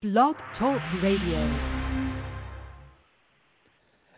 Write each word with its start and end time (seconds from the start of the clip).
Blog 0.00 0.36
Talk 0.60 0.80
Radio. 1.02 1.58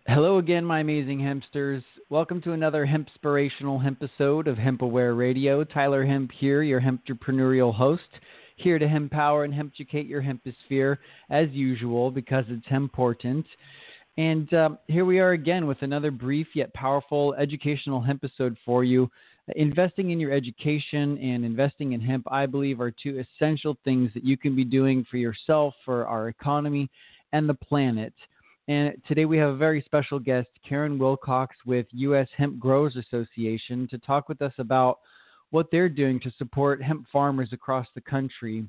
Hello 0.07 0.37
again, 0.37 0.63
my 0.63 0.81
amazing 0.81 1.21
hempsters. 1.21 1.83
Welcome 2.11 2.43
to 2.43 2.53
another 2.53 2.87
hempspirational 2.87 3.83
hemp 3.83 4.03
episode 4.03 4.47
of 4.47 4.59
Hemp 4.59 4.83
Aware 4.83 5.15
Radio. 5.15 5.65
Tyler 5.65 6.05
Hemp 6.05 6.33
here, 6.39 6.63
your 6.63 6.83
hempreneurial 6.83 7.75
host, 7.75 8.03
here 8.57 8.79
to 8.79 8.85
empower 8.85 9.45
and 9.45 9.55
hemp-educate 9.55 10.05
your 10.05 10.23
hemposphere 10.23 10.99
as 11.31 11.49
usual 11.53 12.11
because 12.11 12.45
it's 12.49 12.67
important. 12.71 13.47
And 14.19 14.53
uh, 14.53 14.71
here 14.87 15.07
we 15.07 15.19
are 15.19 15.33
again 15.33 15.67
with 15.67 15.81
another 15.81 16.11
brief 16.11 16.49
yet 16.55 16.75
powerful 16.75 17.33
educational 17.39 18.03
hempisode 18.03 18.59
for 18.67 18.85
you. 18.85 19.11
Investing 19.57 20.11
in 20.11 20.21
your 20.21 20.33
education 20.33 21.19
and 21.19 21.45
investing 21.45 21.93
in 21.93 22.01
hemp, 22.01 22.27
I 22.31 22.47
believe, 22.47 22.81
are 22.81 22.91
two 22.91 23.23
essential 23.25 23.77
things 23.85 24.11
that 24.15 24.25
you 24.25 24.37
can 24.37 24.55
be 24.55 24.65
doing 24.65 25.05
for 25.11 25.17
yourself, 25.17 25.75
for 25.85 26.07
our 26.07 26.29
economy, 26.29 26.91
and 27.33 27.49
the 27.49 27.55
planet. 27.55 28.13
And 28.69 28.95
today 29.09 29.25
we 29.25 29.39
have 29.39 29.51
a 29.51 29.57
very 29.57 29.83
special 29.83 30.19
guest, 30.19 30.49
Karen 30.69 30.99
Wilcox 30.99 31.57
with 31.67 31.87
U.S. 31.91 32.29
Hemp 32.37 32.59
Growers 32.59 32.97
Association, 32.97 33.89
to 33.89 33.99
talk 33.99 34.29
with 34.29 34.43
us 34.43 34.53
about 34.59 35.01
what 35.51 35.67
they're 35.73 35.89
doing 35.89 36.21
to 36.21 36.31
support 36.39 36.83
hemp 36.83 37.07
farmers 37.13 37.49
across 37.53 37.87
the 37.95 38.01
country. 38.01 38.65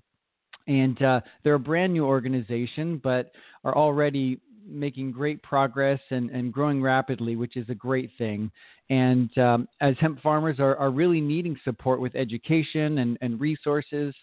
And 0.68 1.02
uh, 1.04 1.22
they're 1.44 1.56
a 1.56 1.60
brand 1.60 1.94
new 1.94 2.06
organization, 2.06 3.00
but 3.04 3.32
are 3.64 3.76
already 3.76 4.40
making 4.68 5.12
great 5.12 5.42
progress 5.44 6.00
and, 6.10 6.30
and 6.30 6.54
growing 6.54 6.82
rapidly, 6.82 7.36
which 7.36 7.58
is 7.58 7.70
a 7.70 7.76
great 7.76 8.12
thing. 8.18 8.52
And 8.90 9.36
um, 9.38 9.68
as 9.80 9.96
hemp 10.00 10.22
farmers 10.22 10.60
are, 10.60 10.76
are 10.76 10.92
really 10.92 11.22
needing 11.22 11.58
support 11.64 12.02
with 12.02 12.16
education 12.16 13.00
and, 13.00 13.18
and 13.22 13.40
resources, 13.40 14.14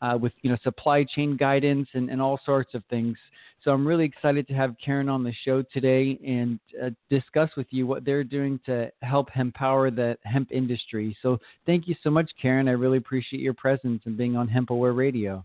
uh, 0.00 0.18
with 0.20 0.32
you 0.42 0.50
know 0.50 0.56
supply 0.62 1.04
chain 1.04 1.36
guidance 1.36 1.88
and, 1.94 2.10
and 2.10 2.20
all 2.20 2.38
sorts 2.44 2.74
of 2.74 2.82
things. 2.90 3.16
So 3.62 3.70
I'm 3.70 3.86
really 3.86 4.04
excited 4.04 4.48
to 4.48 4.54
have 4.54 4.74
Karen 4.84 5.08
on 5.08 5.22
the 5.22 5.32
show 5.44 5.62
today 5.72 6.18
and 6.26 6.58
uh, 6.82 6.90
discuss 7.08 7.48
with 7.56 7.68
you 7.70 7.86
what 7.86 8.04
they're 8.04 8.24
doing 8.24 8.58
to 8.66 8.90
help 9.02 9.28
empower 9.36 9.92
the 9.92 10.18
hemp 10.24 10.50
industry. 10.50 11.16
So 11.22 11.38
thank 11.64 11.86
you 11.86 11.94
so 12.02 12.10
much, 12.10 12.28
Karen. 12.40 12.66
I 12.66 12.72
really 12.72 12.98
appreciate 12.98 13.40
your 13.40 13.54
presence 13.54 14.02
and 14.04 14.16
being 14.16 14.36
on 14.36 14.48
Hemp 14.48 14.70
Aware 14.70 14.94
Radio. 14.94 15.44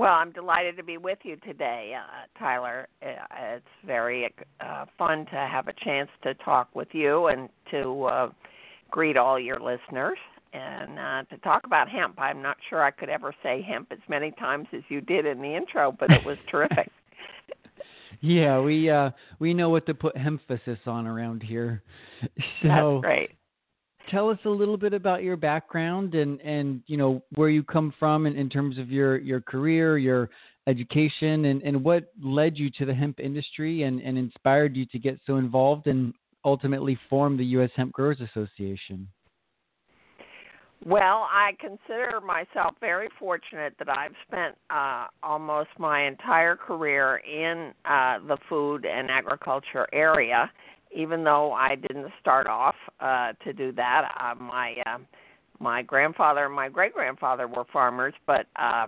Well, 0.00 0.14
I'm 0.14 0.32
delighted 0.32 0.78
to 0.78 0.82
be 0.82 0.96
with 0.96 1.18
you 1.24 1.36
today, 1.36 1.92
uh, 1.94 2.38
Tyler. 2.38 2.88
Uh, 3.02 3.22
it's 3.38 3.66
very 3.84 4.34
uh, 4.58 4.86
fun 4.96 5.26
to 5.26 5.36
have 5.36 5.68
a 5.68 5.74
chance 5.84 6.08
to 6.22 6.32
talk 6.36 6.74
with 6.74 6.88
you 6.92 7.26
and 7.26 7.50
to 7.70 8.04
uh, 8.04 8.30
greet 8.90 9.18
all 9.18 9.38
your 9.38 9.60
listeners 9.60 10.16
and 10.54 10.98
uh, 10.98 11.22
to 11.24 11.36
talk 11.42 11.66
about 11.66 11.90
hemp. 11.90 12.18
I'm 12.18 12.40
not 12.40 12.56
sure 12.70 12.82
I 12.82 12.92
could 12.92 13.10
ever 13.10 13.34
say 13.42 13.60
hemp 13.60 13.88
as 13.90 13.98
many 14.08 14.30
times 14.30 14.68
as 14.72 14.80
you 14.88 15.02
did 15.02 15.26
in 15.26 15.42
the 15.42 15.54
intro, 15.54 15.92
but 15.92 16.10
it 16.10 16.24
was 16.24 16.38
terrific. 16.50 16.90
yeah, 18.22 18.58
we 18.58 18.88
uh, 18.88 19.10
we 19.38 19.52
know 19.52 19.68
what 19.68 19.84
to 19.84 19.92
put 19.92 20.16
emphasis 20.16 20.78
on 20.86 21.06
around 21.06 21.42
here. 21.42 21.82
So, 22.62 23.02
That's 23.02 23.02
great 23.02 23.30
tell 24.08 24.28
us 24.30 24.38
a 24.44 24.48
little 24.48 24.76
bit 24.76 24.92
about 24.92 25.22
your 25.22 25.36
background 25.36 26.14
and 26.14 26.40
and 26.40 26.82
you 26.86 26.96
know 26.96 27.22
where 27.34 27.48
you 27.48 27.62
come 27.62 27.92
from 27.98 28.26
in, 28.26 28.36
in 28.36 28.48
terms 28.48 28.78
of 28.78 28.90
your 28.90 29.18
your 29.18 29.40
career 29.40 29.98
your 29.98 30.30
education 30.66 31.46
and 31.46 31.62
and 31.62 31.82
what 31.82 32.12
led 32.22 32.56
you 32.56 32.70
to 32.70 32.84
the 32.84 32.94
hemp 32.94 33.20
industry 33.20 33.82
and 33.82 34.00
and 34.00 34.16
inspired 34.16 34.76
you 34.76 34.86
to 34.86 34.98
get 34.98 35.18
so 35.26 35.36
involved 35.36 35.86
and 35.86 36.14
ultimately 36.44 36.98
form 37.08 37.36
the 37.36 37.44
US 37.44 37.70
Hemp 37.76 37.92
Growers 37.92 38.20
Association? 38.20 39.08
Well, 40.86 41.28
I 41.30 41.50
consider 41.60 42.20
myself 42.24 42.74
very 42.80 43.08
fortunate 43.18 43.74
that 43.78 43.90
I've 43.90 44.14
spent 44.26 44.56
uh, 44.70 45.08
almost 45.22 45.68
my 45.78 46.06
entire 46.06 46.56
career 46.56 47.18
in 47.18 47.74
uh, 47.84 48.18
the 48.26 48.38
food 48.48 48.86
and 48.86 49.10
agriculture 49.10 49.86
area 49.92 50.50
even 50.94 51.24
though 51.24 51.52
I 51.52 51.76
didn't 51.76 52.10
start 52.20 52.46
off 52.46 52.74
uh, 53.00 53.32
to 53.44 53.52
do 53.52 53.72
that. 53.72 54.12
Uh, 54.20 54.34
my 54.42 54.74
uh, 54.86 54.98
my 55.58 55.82
grandfather 55.82 56.46
and 56.46 56.54
my 56.54 56.68
great 56.68 56.94
grandfather 56.94 57.46
were 57.46 57.64
farmers, 57.72 58.14
but 58.26 58.46
uh, 58.56 58.86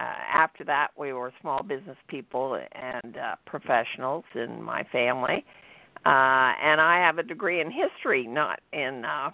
uh, 0.00 0.04
after 0.32 0.64
that, 0.64 0.88
we 0.96 1.12
were 1.12 1.32
small 1.40 1.62
business 1.62 1.96
people 2.06 2.60
and 2.72 3.16
uh, 3.16 3.34
professionals 3.46 4.24
in 4.34 4.62
my 4.62 4.84
family. 4.92 5.44
Uh, 6.06 6.54
and 6.62 6.80
I 6.80 7.04
have 7.04 7.18
a 7.18 7.24
degree 7.24 7.60
in 7.60 7.70
history, 7.70 8.26
not 8.26 8.60
in 8.72 9.04
uh, 9.04 9.30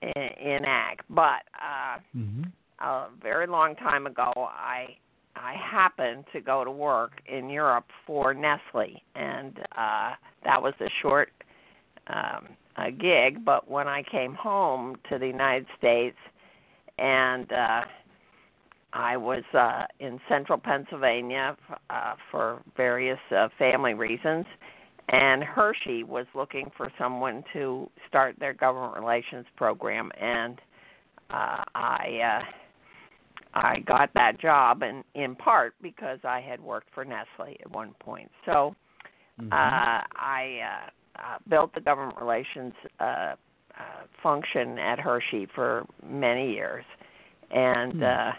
in, 0.00 0.22
in 0.22 0.64
ag. 0.64 1.00
But 1.10 1.42
uh, 1.60 1.98
mm-hmm. 2.16 2.44
a 2.80 3.08
very 3.20 3.48
long 3.48 3.74
time 3.74 4.06
ago, 4.06 4.32
I 4.36 4.96
I 5.36 5.54
happened 5.54 6.24
to 6.32 6.40
go 6.40 6.64
to 6.64 6.70
work 6.70 7.12
in 7.26 7.48
Europe 7.48 7.86
for 8.06 8.34
Nestle, 8.34 9.02
and 9.14 9.58
uh, 9.76 10.12
that 10.44 10.60
was 10.62 10.74
a 10.80 10.88
short 11.00 11.30
um, 12.08 12.48
a 12.76 12.90
gig. 12.90 13.44
But 13.44 13.70
when 13.70 13.88
I 13.88 14.02
came 14.10 14.34
home 14.34 14.96
to 15.10 15.18
the 15.18 15.26
United 15.26 15.66
States, 15.78 16.16
and 16.98 17.50
uh, 17.52 17.82
I 18.92 19.16
was 19.16 19.42
uh, 19.54 19.84
in 20.00 20.20
central 20.28 20.58
Pennsylvania 20.58 21.56
uh, 21.90 22.14
for 22.30 22.62
various 22.76 23.18
uh, 23.34 23.48
family 23.58 23.94
reasons, 23.94 24.46
and 25.08 25.42
Hershey 25.42 26.04
was 26.04 26.26
looking 26.34 26.70
for 26.76 26.92
someone 26.98 27.42
to 27.52 27.90
start 28.08 28.36
their 28.38 28.52
government 28.52 28.94
relations 28.94 29.46
program, 29.56 30.10
and 30.20 30.60
uh, 31.30 31.64
I. 31.74 32.40
Uh, 32.40 32.44
I 33.54 33.80
got 33.80 34.10
that 34.14 34.40
job, 34.40 34.82
and 34.82 35.04
in 35.14 35.34
part 35.34 35.74
because 35.82 36.18
I 36.24 36.40
had 36.40 36.60
worked 36.60 36.88
for 36.94 37.04
Nestle 37.04 37.56
at 37.60 37.70
one 37.70 37.94
point. 38.00 38.30
So 38.46 38.74
mm-hmm. 39.40 39.52
uh, 39.52 40.00
I 40.16 40.60
uh, 40.64 41.20
uh, 41.20 41.38
built 41.48 41.74
the 41.74 41.80
government 41.80 42.18
relations 42.20 42.72
uh, 43.00 43.04
uh, 43.04 43.34
function 44.22 44.78
at 44.78 44.98
Hershey 44.98 45.46
for 45.54 45.86
many 46.06 46.52
years, 46.52 46.84
and 47.50 47.94
mm. 47.94 48.02
uh, 48.02 48.32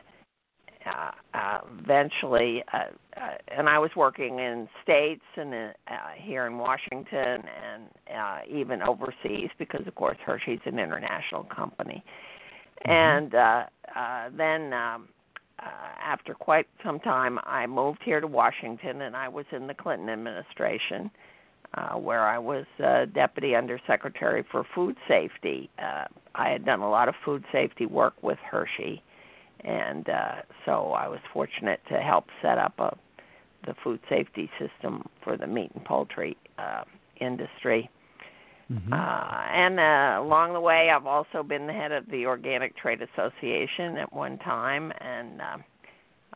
uh, 0.85 1.11
uh, 1.33 1.59
eventually, 1.79 2.63
uh, 2.73 2.77
uh, 3.17 3.29
and 3.57 3.69
I 3.69 3.79
was 3.79 3.91
working 3.95 4.39
in 4.39 4.67
states 4.83 5.23
and 5.37 5.53
uh, 5.53 5.71
here 6.17 6.45
in 6.45 6.57
Washington 6.57 7.15
and 7.15 7.83
uh, 8.13 8.39
even 8.49 8.81
overseas 8.81 9.49
because, 9.57 9.87
of 9.87 9.95
course, 9.95 10.17
Hershey's 10.25 10.59
an 10.65 10.79
international 10.79 11.43
company. 11.45 12.03
Mm-hmm. 12.03 12.32
And 12.85 13.33
uh, 13.33 13.65
uh, 13.95 14.29
then 14.35 14.73
um, 14.73 15.07
uh, 15.59 15.65
after 16.03 16.33
quite 16.33 16.67
some 16.83 16.99
time, 16.99 17.39
I 17.43 17.65
moved 17.67 17.99
here 18.03 18.19
to 18.19 18.27
Washington, 18.27 19.01
and 19.01 19.15
I 19.15 19.27
was 19.27 19.45
in 19.51 19.67
the 19.67 19.73
Clinton 19.73 20.09
administration, 20.09 21.09
uh, 21.75 21.93
where 21.97 22.27
I 22.27 22.37
was 22.37 22.65
uh, 22.83 23.05
deputy 23.05 23.55
undersecretary 23.55 24.43
for 24.51 24.65
food 24.75 24.95
safety. 25.07 25.69
Uh, 25.79 26.05
I 26.35 26.49
had 26.49 26.65
done 26.65 26.81
a 26.81 26.89
lot 26.89 27.07
of 27.07 27.15
food 27.23 27.43
safety 27.51 27.85
work 27.85 28.13
with 28.21 28.39
Hershey, 28.39 29.01
and 29.63 30.09
uh, 30.09 30.35
so 30.65 30.91
I 30.91 31.07
was 31.07 31.19
fortunate 31.31 31.79
to 31.89 31.99
help 31.99 32.25
set 32.41 32.57
up 32.57 32.73
a 32.79 32.97
the 33.65 33.75
food 33.83 33.99
safety 34.09 34.49
system 34.59 35.07
for 35.23 35.37
the 35.37 35.47
meat 35.47 35.71
and 35.73 35.83
poultry 35.85 36.37
uh, 36.57 36.83
industry. 37.19 37.89
Mm-hmm. 38.71 38.93
Uh, 38.93 38.97
and 38.97 39.79
uh, 39.79 40.25
along 40.25 40.53
the 40.53 40.59
way, 40.59 40.89
I've 40.89 41.05
also 41.05 41.43
been 41.43 41.67
the 41.67 41.73
head 41.73 41.91
of 41.91 42.09
the 42.09 42.25
Organic 42.25 42.75
Trade 42.77 42.99
Association 43.01 43.97
at 43.97 44.11
one 44.13 44.37
time, 44.39 44.91
and 44.99 45.41
uh, 45.41 45.57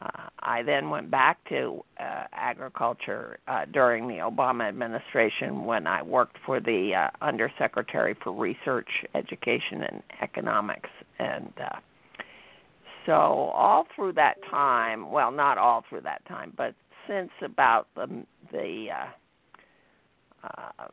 uh, 0.01 0.29
I 0.41 0.61
then 0.61 0.89
went 0.89 1.09
back 1.09 1.37
to 1.49 1.83
uh, 1.99 2.25
agriculture 2.33 3.39
uh, 3.47 3.65
during 3.71 4.07
the 4.07 4.15
Obama 4.15 4.67
administration 4.67 5.65
when 5.65 5.87
I 5.87 6.03
worked 6.03 6.37
for 6.45 6.59
the 6.59 6.93
uh, 6.95 7.25
Undersecretary 7.25 8.15
for 8.23 8.31
Research, 8.33 8.89
Education, 9.15 9.83
and 9.83 10.03
Economics, 10.21 10.89
and 11.19 11.51
uh, 11.59 11.77
so 13.07 13.13
all 13.13 13.87
through 13.95 14.13
that 14.13 14.35
time, 14.51 15.09
well, 15.11 15.31
not 15.31 15.57
all 15.57 15.83
through 15.89 16.01
that 16.01 16.23
time, 16.27 16.53
but 16.55 16.75
since 17.07 17.31
about 17.41 17.87
the 17.95 18.25
the 18.51 18.87
uh, 18.91 20.47
uh, 20.47 20.87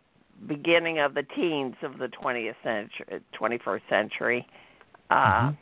beginning 0.46 0.98
of 0.98 1.14
the 1.14 1.22
teens 1.22 1.76
of 1.82 1.98
the 1.98 2.08
20th 2.08 2.54
century, 2.62 3.20
21st 3.38 3.80
century, 3.88 4.46
uh, 5.10 5.14
mm-hmm. 5.14 5.54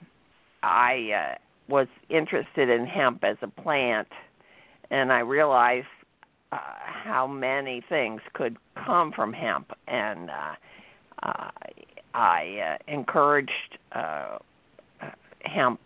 I 0.63 1.11
uh, 1.13 1.35
was 1.69 1.89
interested 2.09 2.69
in 2.69 2.87
hemp 2.87 3.25
as 3.25 3.37
a 3.43 3.49
plant, 3.49 4.09
and 4.91 5.13
I 5.13 5.21
realized 5.21 5.87
uh, 6.53 6.59
how 6.85 7.27
many 7.27 7.83
things 7.89 8.21
could 8.35 8.57
come 8.85 9.13
from 9.13 9.33
hemp, 9.33 9.73
and 9.89 10.31
uh, 10.31 10.55
uh, 11.23 11.51
I 12.15 12.77
uh, 12.89 12.93
encouraged 12.93 13.79
uh, 13.93 14.39
hemp 15.45 15.81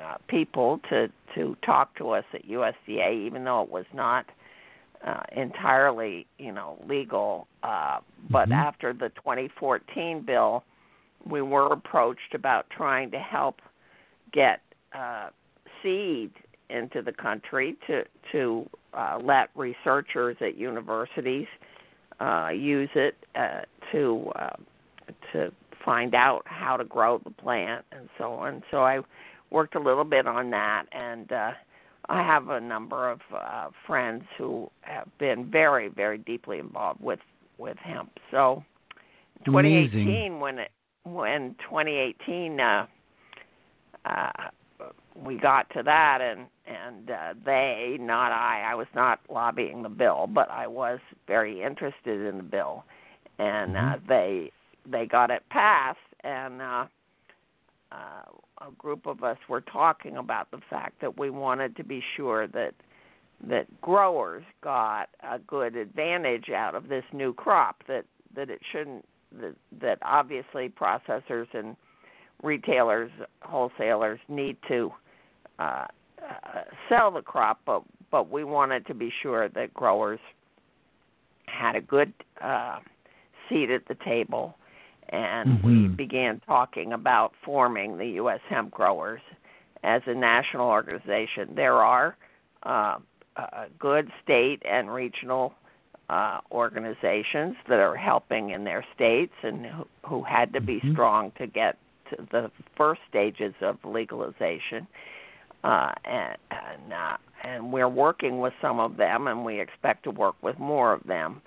uh, 0.00 0.16
people 0.28 0.80
to 0.90 1.10
to 1.34 1.56
talk 1.64 1.96
to 1.96 2.10
us 2.10 2.24
at 2.32 2.46
USDA, 2.46 3.26
even 3.26 3.44
though 3.44 3.62
it 3.62 3.70
was 3.70 3.86
not 3.92 4.26
uh, 5.04 5.22
entirely, 5.36 6.26
you 6.38 6.52
know, 6.52 6.78
legal. 6.88 7.46
Uh, 7.62 7.98
but 8.30 8.44
mm-hmm. 8.48 8.52
after 8.52 8.92
the 8.92 9.10
2014 9.16 10.22
bill, 10.26 10.64
we 11.28 11.42
were 11.42 11.72
approached 11.72 12.34
about 12.34 12.68
trying 12.70 13.10
to 13.10 13.18
help 13.18 13.60
get 14.32 14.60
uh, 14.94 15.28
seed 15.82 16.30
into 16.70 17.02
the 17.02 17.12
country 17.12 17.76
to 17.86 18.04
to 18.32 18.68
uh, 18.94 19.18
let 19.22 19.50
researchers 19.54 20.36
at 20.40 20.56
universities 20.56 21.46
uh, 22.20 22.48
use 22.48 22.88
it 22.94 23.16
uh, 23.34 23.60
to 23.92 24.30
uh, 24.36 24.56
to 25.32 25.52
find 25.84 26.14
out 26.14 26.42
how 26.46 26.76
to 26.76 26.84
grow 26.84 27.18
the 27.18 27.30
plant 27.30 27.84
and 27.92 28.08
so 28.18 28.32
on. 28.32 28.62
So 28.70 28.78
I 28.78 29.00
worked 29.50 29.74
a 29.74 29.80
little 29.80 30.04
bit 30.04 30.26
on 30.26 30.50
that, 30.50 30.86
and 30.92 31.30
uh, 31.30 31.52
I 32.08 32.22
have 32.22 32.48
a 32.50 32.60
number 32.60 33.10
of 33.10 33.20
uh, 33.34 33.68
friends 33.86 34.24
who 34.36 34.70
have 34.82 35.08
been 35.18 35.50
very, 35.50 35.88
very 35.88 36.18
deeply 36.18 36.58
involved 36.58 37.00
with 37.02 37.20
with 37.58 37.76
hemp. 37.78 38.10
So 38.30 38.64
2018, 39.44 40.02
Amazing. 40.08 40.40
when 40.40 40.58
it 40.58 40.70
when 41.04 41.54
2018 41.68 42.60
uh, 42.60 42.86
uh, 44.04 44.30
we 45.14 45.38
got 45.38 45.70
to 45.70 45.82
that, 45.82 46.20
and 46.20 46.46
and 46.66 47.10
uh, 47.10 47.34
they, 47.44 47.96
not 48.00 48.32
I, 48.32 48.64
I 48.72 48.74
was 48.74 48.86
not 48.94 49.20
lobbying 49.30 49.82
the 49.82 49.88
bill, 49.88 50.26
but 50.32 50.50
I 50.50 50.66
was 50.66 50.98
very 51.26 51.62
interested 51.62 52.26
in 52.26 52.36
the 52.38 52.42
bill, 52.42 52.84
and 53.38 53.76
uh, 53.76 53.80
Mhm. 53.80 54.06
they 54.08 54.52
they 54.90 55.06
got 55.06 55.30
it 55.30 55.42
passed, 55.50 55.98
and 56.22 56.60
uh, 56.60 56.86
uh, 57.94 58.66
a 58.66 58.70
group 58.72 59.06
of 59.06 59.22
us 59.22 59.38
were 59.48 59.60
talking 59.60 60.16
about 60.16 60.50
the 60.50 60.60
fact 60.70 61.00
that 61.00 61.18
we 61.18 61.30
wanted 61.30 61.76
to 61.76 61.84
be 61.84 62.02
sure 62.16 62.46
that 62.48 62.74
that 63.48 63.80
growers 63.80 64.44
got 64.62 65.08
a 65.22 65.38
good 65.38 65.76
advantage 65.76 66.50
out 66.50 66.74
of 66.74 66.88
this 66.88 67.04
new 67.12 67.32
crop 67.34 67.82
that 67.88 68.04
that 68.34 68.50
it 68.50 68.60
shouldn't 68.72 69.04
that 69.40 69.54
that 69.80 69.98
obviously 70.02 70.68
processors 70.68 71.46
and 71.52 71.76
retailers 72.42 73.10
wholesalers 73.42 74.20
need 74.28 74.56
to 74.68 74.90
uh, 75.58 75.86
uh, 76.22 76.62
sell 76.88 77.10
the 77.10 77.22
crop 77.22 77.60
but 77.66 77.82
but 78.10 78.30
we 78.30 78.44
wanted 78.44 78.86
to 78.86 78.94
be 78.94 79.12
sure 79.22 79.48
that 79.48 79.74
growers 79.74 80.20
had 81.46 81.76
a 81.76 81.80
good 81.80 82.12
uh, 82.40 82.78
seat 83.48 83.70
at 83.70 83.86
the 83.88 83.96
table 84.04 84.54
and 85.10 85.62
we 85.62 85.88
Mhm. 85.88 85.96
began 85.96 86.40
talking 86.40 86.92
about 86.92 87.34
forming 87.44 87.98
the 87.98 88.06
US 88.22 88.40
hemp 88.48 88.70
growers 88.70 89.20
as 89.82 90.02
a 90.06 90.14
national 90.14 90.68
organization 90.68 91.54
there 91.54 91.82
are 91.82 92.16
uh, 92.62 92.98
uh, 93.36 93.66
good 93.78 94.10
state 94.22 94.62
and 94.64 94.92
regional 94.92 95.54
uh, 96.10 96.40
organizations 96.52 97.56
that 97.68 97.78
are 97.78 97.96
helping 97.96 98.50
in 98.50 98.64
their 98.64 98.84
states 98.94 99.32
and 99.42 99.66
who, 99.66 99.86
who 100.06 100.22
had 100.22 100.52
to 100.52 100.60
be 100.60 100.80
Mhm. 100.80 100.92
strong 100.92 101.30
to 101.32 101.46
get 101.46 101.76
to 102.10 102.16
the 102.30 102.50
first 102.76 103.00
stages 103.08 103.54
of 103.60 103.82
legalization. 103.84 104.86
Uh, 105.62 105.92
and 106.04 106.36
and, 106.50 106.92
uh, 106.92 107.16
and 107.42 107.72
we're 107.72 107.88
working 107.88 108.38
with 108.40 108.52
some 108.60 108.78
of 108.78 108.96
them, 108.98 109.28
and 109.28 109.44
we 109.44 109.58
expect 109.60 110.04
to 110.04 110.10
work 110.10 110.36
with 110.42 110.58
more 110.58 110.92
of 110.92 111.02
them 111.04 111.40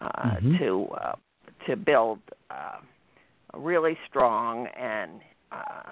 uh, 0.00 0.36
Mhm. 0.36 0.58
to 0.58 0.88
uh, 0.94 1.16
to 1.66 1.76
build 1.76 2.20
uh, 2.50 2.78
really 3.54 3.96
strong 4.08 4.66
and 4.68 5.20
uh, 5.52 5.90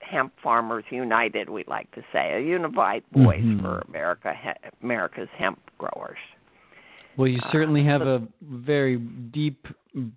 hemp 0.00 0.32
farmers 0.42 0.84
united. 0.90 1.48
We 1.48 1.64
like 1.66 1.90
to 1.92 2.02
say 2.12 2.34
a 2.34 2.40
unified 2.40 3.02
voice 3.12 3.42
Mhm. 3.42 3.60
for 3.62 3.78
America, 3.88 4.34
America's 4.82 5.28
hemp 5.36 5.58
growers. 5.78 6.18
Well, 7.16 7.28
you 7.28 7.40
Uh, 7.42 7.50
certainly 7.52 7.84
have 7.84 8.02
so- 8.02 8.16
a 8.16 8.28
very 8.42 8.96
deep 8.96 9.66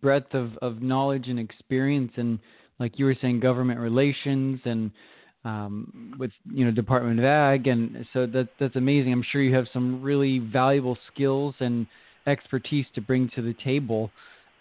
breadth 0.02 0.34
of, 0.34 0.58
of 0.58 0.82
knowledge 0.82 1.28
and 1.28 1.40
experience, 1.40 2.14
and 2.18 2.40
like 2.80 2.98
you 3.00 3.06
were 3.06 3.16
saying, 3.16 3.40
government 3.40 3.80
relations 3.80 4.62
and 4.66 4.92
um, 5.44 6.16
with 6.18 6.32
you 6.52 6.66
know 6.66 6.72
Department 6.72 7.20
of 7.20 7.26
Ag, 7.26 7.68
and 7.68 8.08
so 8.14 8.26
that 8.26 8.48
that's 8.58 8.76
amazing. 8.76 9.14
I'm 9.14 9.22
sure 9.22 9.42
you 9.44 9.54
have 9.54 9.68
some 9.72 10.02
really 10.02 10.40
valuable 10.40 10.98
skills 11.14 11.54
and 11.60 11.86
expertise 12.26 12.88
to 12.96 13.02
bring 13.02 13.30
to 13.30 13.44
the 13.44 13.54
table. 13.54 14.10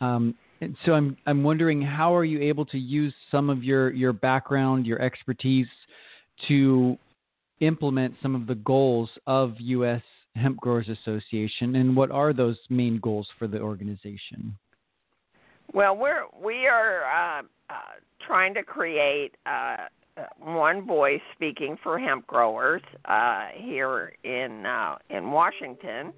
Um, 0.03 0.35
and 0.65 0.77
so 0.85 0.93
I'm 0.93 1.17
I'm 1.27 1.43
wondering 1.43 1.81
how 1.83 2.15
are 2.15 2.25
you 2.25 2.41
able 2.41 2.65
to 2.67 2.79
use 2.79 3.15
some 3.31 3.51
of 3.51 3.63
your 3.63 3.93
your 3.93 4.13
background, 4.13 4.87
your 4.87 5.01
expertise, 5.01 5.69
to 6.49 6.97
implement 7.61 8.15
some 8.23 8.35
of 8.35 8.47
the 8.47 8.57
goals 8.57 9.11
of 9.27 9.55
U.S. 9.59 10.03
Hemp 10.37 10.59
Growers 10.59 10.89
Association, 10.89 11.77
and 11.77 11.97
what 11.97 12.11
are 12.11 12.33
those 12.33 12.59
main 12.71 12.99
goals 12.99 13.29
for 13.39 13.47
the 13.47 13.61
organization? 13.61 14.57
Well, 15.73 15.97
we're 15.97 16.25
we 16.43 16.67
are 16.67 17.05
uh, 17.05 17.43
uh, 17.71 17.75
trying 18.27 18.55
to 18.55 18.63
create 18.63 19.33
uh, 19.47 19.77
one 20.39 20.87
voice 20.87 21.21
speaking 21.35 21.77
for 21.83 21.99
hemp 21.99 22.27
growers 22.27 22.83
uh, 23.05 23.49
here 23.55 24.13
in 24.25 24.65
uh, 24.67 24.97
in 25.11 25.31
Washington, 25.31 26.13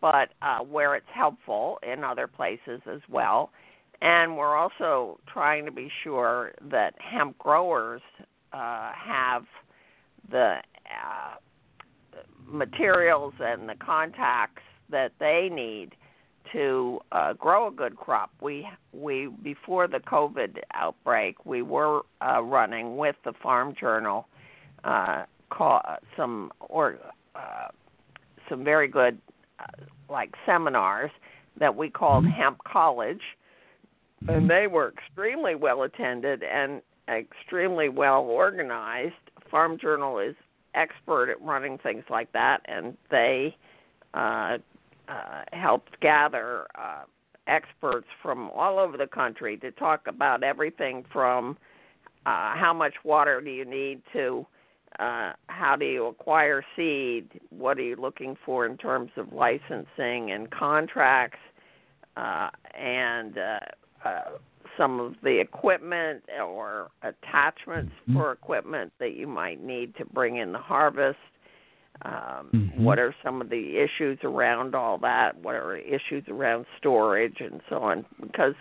but 0.00 0.30
uh, 0.42 0.58
where 0.60 0.94
it's 0.94 1.06
helpful 1.14 1.78
in 1.82 2.04
other 2.04 2.26
places 2.26 2.80
as 2.90 3.00
well. 3.08 3.50
And 4.00 4.36
we're 4.36 4.56
also 4.56 5.18
trying 5.32 5.64
to 5.64 5.72
be 5.72 5.90
sure 6.02 6.52
that 6.70 6.94
hemp 6.98 7.38
growers 7.38 8.02
uh, 8.52 8.92
have 8.92 9.44
the 10.30 10.56
uh, 10.86 11.36
materials 12.46 13.34
and 13.40 13.68
the 13.68 13.74
contacts 13.74 14.62
that 14.90 15.12
they 15.18 15.48
need 15.50 15.92
to 16.52 17.00
uh, 17.12 17.32
grow 17.32 17.68
a 17.68 17.70
good 17.70 17.96
crop. 17.96 18.30
We 18.40 18.68
we 18.92 19.28
before 19.42 19.88
the 19.88 19.98
COVID 19.98 20.58
outbreak, 20.74 21.44
we 21.44 21.62
were 21.62 22.02
uh, 22.20 22.42
running 22.42 22.96
with 22.96 23.16
the 23.24 23.32
Farm 23.42 23.74
Journal 23.78 24.28
uh, 24.84 25.24
call, 25.50 25.80
some 26.16 26.52
or 26.60 26.98
uh, 27.34 27.68
some 28.48 28.62
very 28.62 28.88
good 28.88 29.18
uh, 29.58 29.64
like 30.10 30.34
seminars 30.46 31.10
that 31.58 31.74
we 31.74 31.88
called 31.88 32.26
Hemp 32.26 32.58
College, 32.64 33.22
and 34.28 34.48
they 34.48 34.66
were 34.66 34.92
extremely 34.96 35.54
well 35.54 35.82
attended 35.82 36.42
and 36.42 36.82
extremely 37.08 37.88
well 37.88 38.22
organized. 38.22 39.14
Farm 39.50 39.78
Journal 39.78 40.18
is 40.18 40.34
expert 40.74 41.30
at 41.30 41.40
running 41.42 41.78
things 41.78 42.04
like 42.10 42.32
that, 42.32 42.62
and 42.66 42.96
they 43.10 43.56
uh, 44.14 44.58
uh, 45.08 45.42
helped 45.52 46.00
gather 46.00 46.66
uh, 46.74 47.02
experts 47.46 48.06
from 48.22 48.50
all 48.50 48.78
over 48.78 48.96
the 48.96 49.06
country 49.06 49.56
to 49.58 49.70
talk 49.72 50.06
about 50.06 50.42
everything 50.42 51.04
from 51.12 51.56
uh, 52.26 52.56
how 52.56 52.72
much 52.74 52.94
water 53.04 53.40
do 53.40 53.50
you 53.50 53.64
need 53.64 54.00
to 54.12 54.46
uh, 54.98 55.32
how 55.48 55.74
do 55.76 55.84
you 55.84 56.06
acquire 56.06 56.64
seed, 56.76 57.28
what 57.50 57.78
are 57.78 57.82
you 57.82 57.96
looking 57.96 58.36
for 58.46 58.64
in 58.64 58.76
terms 58.76 59.10
of 59.16 59.32
licensing 59.32 60.30
and 60.30 60.50
contracts, 60.50 61.38
uh, 62.16 62.48
and 62.78 63.36
uh, 63.36 63.58
uh, 64.04 64.38
some 64.76 65.00
of 65.00 65.14
the 65.22 65.38
equipment 65.40 66.22
or 66.42 66.90
attachments 67.02 67.92
Mhm. 68.08 68.14
for 68.14 68.32
equipment 68.32 68.92
that 68.98 69.12
you 69.14 69.26
might 69.26 69.60
need 69.60 69.94
to 69.96 70.04
bring 70.06 70.36
in 70.36 70.52
the 70.52 70.58
harvest. 70.58 71.18
Um, 72.02 72.50
Mhm. 72.52 72.78
What 72.82 72.98
are 72.98 73.14
some 73.22 73.40
of 73.40 73.48
the 73.50 73.78
issues 73.78 74.18
around 74.24 74.74
all 74.74 74.98
that? 74.98 75.36
What 75.36 75.54
are 75.54 75.76
issues 75.76 76.28
around 76.28 76.66
storage 76.78 77.40
and 77.40 77.62
so 77.68 77.78
on? 77.82 78.04
Because, 78.20 78.56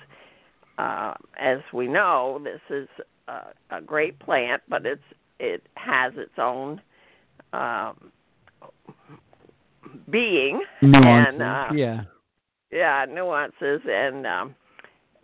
uh, 0.78 1.16
as 1.36 1.60
we 1.74 1.88
know, 1.88 2.40
this 2.44 2.62
is 2.70 2.88
a, 3.28 3.54
a 3.72 3.82
great 3.82 4.20
plant, 4.20 4.62
but 4.68 4.86
it's 4.86 5.04
it 5.40 5.64
has 5.76 6.16
its 6.16 6.38
own 6.38 6.80
um, 7.54 8.12
being 10.10 10.64
Nuances, 10.82 11.34
and 11.34 11.42
uh, 11.42 11.72
yeah. 11.74 12.04
yeah 12.72 13.06
nuances 13.06 13.82
and 13.86 14.26
um 14.26 14.56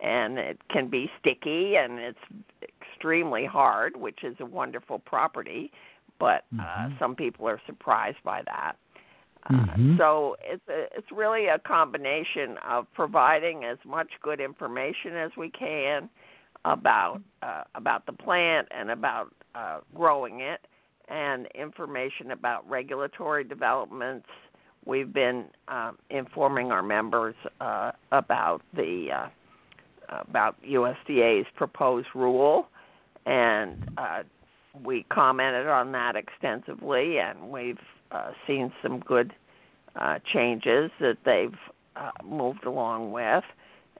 and 0.02 0.38
it 0.38 0.58
can 0.70 0.88
be 0.88 1.10
sticky 1.18 1.76
and 1.76 1.98
it's 1.98 2.18
extremely 2.82 3.44
hard 3.44 3.96
which 3.96 4.24
is 4.24 4.36
a 4.40 4.44
wonderful 4.44 4.98
property 4.98 5.70
but 6.18 6.44
uh 6.58 6.62
Mhm. 6.62 6.98
some 6.98 7.14
people 7.16 7.48
are 7.48 7.60
surprised 7.66 8.22
by 8.24 8.42
that 8.42 8.76
uh, 9.44 9.52
Mhm. 9.54 9.96
so 9.96 10.36
it's 10.42 10.66
a, 10.68 10.96
it's 10.96 11.10
really 11.10 11.46
a 11.46 11.58
combination 11.58 12.58
of 12.58 12.92
providing 12.92 13.64
as 13.64 13.78
much 13.84 14.10
good 14.20 14.40
information 14.40 15.16
as 15.16 15.34
we 15.36 15.50
can 15.50 16.10
about 16.64 17.20
uh, 17.42 17.64
about 17.74 18.04
the 18.06 18.12
plant 18.12 18.68
and 18.70 18.90
about 18.90 19.32
uh, 19.54 19.80
growing 19.94 20.40
it 20.40 20.66
and 21.08 21.46
information 21.54 22.30
about 22.32 22.68
regulatory 22.68 23.44
developments 23.44 24.28
we've 24.84 25.12
been 25.12 25.46
um, 25.68 25.98
informing 26.10 26.70
our 26.70 26.82
members 26.82 27.34
uh, 27.60 27.92
about 28.12 28.62
the 28.74 29.10
uh, 29.12 29.28
about 30.10 30.56
USDA's 30.62 31.46
proposed 31.56 32.08
rule, 32.14 32.68
and 33.26 33.90
uh, 33.96 34.22
we 34.84 35.04
commented 35.10 35.66
on 35.66 35.92
that 35.92 36.16
extensively, 36.16 37.18
and 37.18 37.50
we've 37.50 37.78
uh, 38.10 38.32
seen 38.46 38.72
some 38.82 39.00
good 39.00 39.32
uh, 39.96 40.18
changes 40.32 40.90
that 41.00 41.18
they've 41.24 41.58
uh, 41.96 42.10
moved 42.24 42.64
along 42.64 43.12
with, 43.12 43.44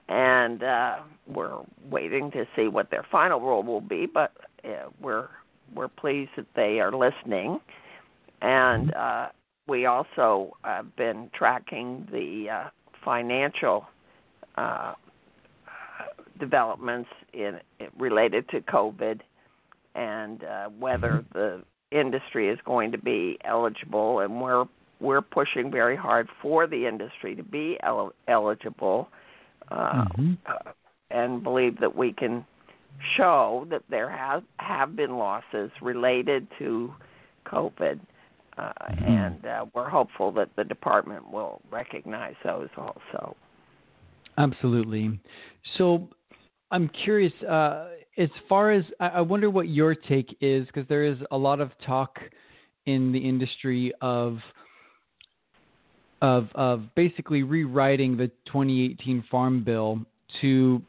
and 0.09 0.63
uh, 0.63 0.97
we're 1.27 1.59
waiting 1.89 2.31
to 2.31 2.45
see 2.55 2.67
what 2.67 2.91
their 2.91 3.05
final 3.11 3.39
rule 3.39 3.63
will 3.63 3.81
be, 3.81 4.05
but 4.05 4.31
uh, 4.63 4.89
we're 4.99 5.27
we're 5.73 5.87
pleased 5.87 6.31
that 6.35 6.47
they 6.55 6.81
are 6.81 6.91
listening. 6.91 7.59
And 8.41 8.93
uh, 8.93 9.29
we 9.67 9.85
also 9.85 10.57
have 10.63 10.95
been 10.95 11.29
tracking 11.33 12.07
the 12.11 12.49
uh, 12.49 12.69
financial 13.05 13.85
uh, 14.57 14.93
developments 16.41 17.09
in 17.33 17.61
related 17.97 18.49
to 18.49 18.59
COVID 18.61 19.21
and 19.95 20.43
uh, 20.43 20.67
whether 20.67 21.23
the 21.33 21.61
industry 21.91 22.49
is 22.49 22.59
going 22.65 22.91
to 22.91 22.97
be 22.97 23.37
eligible, 23.45 24.19
and 24.19 24.41
we're 24.41 24.65
we're 24.99 25.21
pushing 25.21 25.71
very 25.71 25.95
hard 25.95 26.27
for 26.41 26.67
the 26.67 26.85
industry 26.85 27.35
to 27.35 27.43
be 27.43 27.77
el- 27.81 28.13
eligible, 28.27 29.09
uh, 29.71 30.05
Mhm. 30.17 30.37
uh, 30.45 30.71
and 31.09 31.41
believe 31.41 31.79
that 31.79 31.95
we 31.95 32.13
can 32.13 32.45
show 33.15 33.65
that 33.69 33.83
there 33.89 34.09
have 34.09 34.43
have 34.59 34.95
been 34.95 35.17
losses 35.17 35.71
related 35.81 36.47
to 36.59 36.93
COVID, 37.45 37.99
uh, 38.57 38.73
Mhm. 38.91 39.07
and 39.07 39.45
uh, 39.45 39.65
we're 39.73 39.89
hopeful 39.89 40.31
that 40.31 40.49
the 40.55 40.63
department 40.63 41.23
will 41.31 41.61
recognize 41.71 42.35
those 42.43 42.69
also. 42.77 43.35
Absolutely. 44.37 45.19
So 45.77 46.07
I'm 46.71 46.89
curious, 47.03 47.33
uh, 47.43 47.89
as 48.17 48.29
far 48.47 48.71
as 48.71 48.83
I 48.99 49.07
I 49.07 49.21
wonder 49.21 49.49
what 49.49 49.67
your 49.69 49.93
take 49.93 50.35
is, 50.41 50.65
because 50.67 50.87
there 50.87 51.03
is 51.03 51.17
a 51.31 51.37
lot 51.37 51.59
of 51.59 51.71
talk 51.85 52.17
in 52.85 53.11
the 53.11 53.19
industry 53.19 53.93
of 54.01 54.39
of 56.21 56.47
of 56.55 56.83
basically 56.95 57.43
rewriting 57.43 58.17
the 58.17 58.27
2018 58.45 59.23
Farm 59.29 59.63
Bill 59.63 59.99
to 60.41 60.81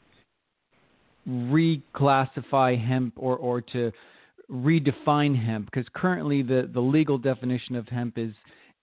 reclassify 1.28 2.84
hemp 2.84 3.14
or 3.16 3.36
or 3.36 3.60
to 3.60 3.92
redefine 4.50 5.40
hemp 5.40 5.66
because 5.66 5.86
currently 5.94 6.42
the 6.42 6.68
the 6.72 6.80
legal 6.80 7.18
definition 7.18 7.74
of 7.76 7.88
hemp 7.88 8.18
is 8.18 8.32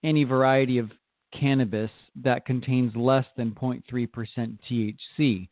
any 0.03 0.23
variety 0.23 0.77
of 0.77 0.89
cannabis 1.37 1.91
that 2.15 2.45
contains 2.45 2.95
less 2.95 3.25
than 3.37 3.51
0.3% 3.51 4.57
THC. 4.69 5.47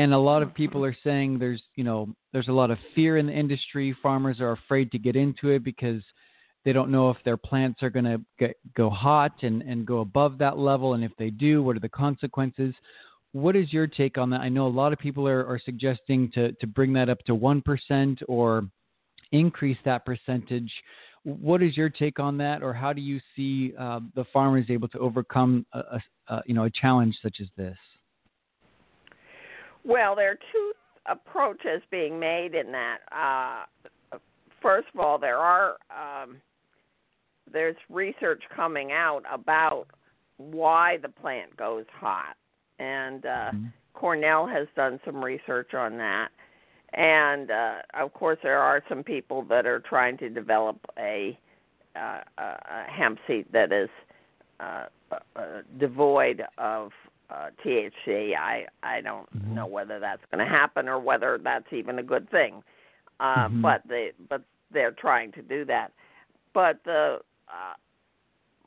And 0.00 0.14
a 0.14 0.18
lot 0.18 0.40
of 0.42 0.54
people 0.54 0.82
are 0.82 0.96
saying 1.04 1.38
there's, 1.38 1.62
you 1.76 1.84
know, 1.84 2.08
there's 2.32 2.48
a 2.48 2.52
lot 2.52 2.70
of 2.70 2.78
fear 2.94 3.18
in 3.18 3.26
the 3.26 3.34
industry. 3.34 3.94
Farmers 4.02 4.40
are 4.40 4.52
afraid 4.52 4.90
to 4.92 4.98
get 4.98 5.14
into 5.14 5.50
it 5.50 5.62
because 5.62 6.00
they 6.64 6.72
don't 6.72 6.90
know 6.90 7.10
if 7.10 7.18
their 7.22 7.36
plants 7.36 7.82
are 7.82 7.90
going 7.90 8.06
to 8.38 8.54
go 8.74 8.88
hot 8.88 9.34
and 9.42 9.60
and 9.60 9.84
go 9.84 10.00
above 10.00 10.38
that 10.38 10.56
level 10.56 10.94
and 10.94 11.04
if 11.04 11.12
they 11.18 11.28
do, 11.28 11.62
what 11.62 11.76
are 11.76 11.80
the 11.80 11.88
consequences? 11.90 12.74
What 13.32 13.56
is 13.56 13.74
your 13.74 13.86
take 13.86 14.16
on 14.16 14.30
that? 14.30 14.40
I 14.40 14.48
know 14.48 14.66
a 14.66 14.68
lot 14.68 14.94
of 14.94 14.98
people 14.98 15.28
are, 15.28 15.44
are 15.46 15.60
suggesting 15.62 16.30
to 16.32 16.52
to 16.52 16.66
bring 16.66 16.94
that 16.94 17.10
up 17.10 17.18
to 17.26 17.32
1% 17.36 18.22
or 18.26 18.66
increase 19.32 19.78
that 19.84 20.06
percentage. 20.06 20.72
What 21.24 21.62
is 21.62 21.76
your 21.76 21.90
take 21.90 22.18
on 22.18 22.38
that, 22.38 22.62
or 22.62 22.72
how 22.72 22.94
do 22.94 23.02
you 23.02 23.20
see 23.36 23.74
uh, 23.78 24.00
the 24.14 24.24
farmers 24.32 24.64
able 24.70 24.88
to 24.88 24.98
overcome 24.98 25.66
a, 25.74 25.78
a, 25.78 26.02
a, 26.28 26.42
you 26.46 26.54
know 26.54 26.64
a 26.64 26.70
challenge 26.70 27.18
such 27.22 27.36
as 27.42 27.48
this? 27.58 27.76
Well, 29.84 30.14
there 30.14 30.32
are 30.32 30.38
two 30.52 30.72
approaches 31.06 31.82
being 31.90 32.18
made 32.18 32.54
in 32.54 32.72
that. 32.72 32.98
Uh, 33.10 34.18
first 34.62 34.88
of 34.94 35.00
all, 35.00 35.18
there 35.18 35.38
are 35.38 35.76
um, 35.90 36.36
there's 37.52 37.76
research 37.88 38.42
coming 38.54 38.92
out 38.92 39.22
about 39.32 39.86
why 40.36 40.98
the 40.98 41.08
plant 41.08 41.56
goes 41.56 41.86
hot, 41.92 42.36
and 42.78 43.26
uh, 43.26 43.50
Mm-hmm. 43.52 43.66
Cornell 43.94 44.46
has 44.46 44.66
done 44.76 44.98
some 45.04 45.22
research 45.22 45.74
on 45.74 45.98
that. 45.98 46.28
And 46.94 47.50
uh, 47.50 47.74
of 47.94 48.12
course, 48.14 48.38
there 48.42 48.58
are 48.58 48.82
some 48.88 49.02
people 49.02 49.42
that 49.44 49.66
are 49.66 49.80
trying 49.80 50.16
to 50.18 50.28
develop 50.28 50.78
a, 50.98 51.38
uh, 51.94 52.20
a 52.38 52.84
hemp 52.90 53.18
seed 53.26 53.46
that 53.52 53.72
is 53.72 53.88
uh, 54.58 54.86
uh, 55.12 55.62
devoid 55.78 56.42
of 56.58 56.90
uh, 57.30 57.50
THC. 57.64 58.34
I 58.36 58.66
I 58.82 59.00
don't 59.00 59.28
Mhm. 59.32 59.54
know 59.54 59.66
whether 59.66 59.98
that's 59.98 60.24
going 60.30 60.44
to 60.44 60.50
happen 60.50 60.88
or 60.88 60.98
whether 60.98 61.38
that's 61.38 61.72
even 61.72 61.98
a 61.98 62.02
good 62.02 62.28
thing. 62.30 62.62
Uh, 63.20 63.48
Mhm. 63.48 63.62
But 63.62 63.82
they 63.86 64.12
but 64.28 64.42
they're 64.70 64.92
trying 64.92 65.32
to 65.32 65.42
do 65.42 65.64
that. 65.66 65.92
But 66.52 66.82
the 66.84 67.20
uh, 67.48 67.74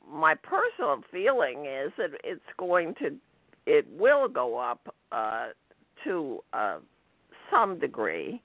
my 0.08 0.34
personal 0.34 1.02
feeling 1.10 1.66
is 1.66 1.92
that 1.96 2.10
it's 2.24 2.52
going 2.56 2.94
to 2.96 3.16
it 3.66 3.86
will 3.92 4.28
go 4.28 4.58
up 4.58 4.94
uh, 5.12 5.48
to 6.04 6.42
uh, 6.52 6.78
some 7.50 7.78
degree. 7.78 8.40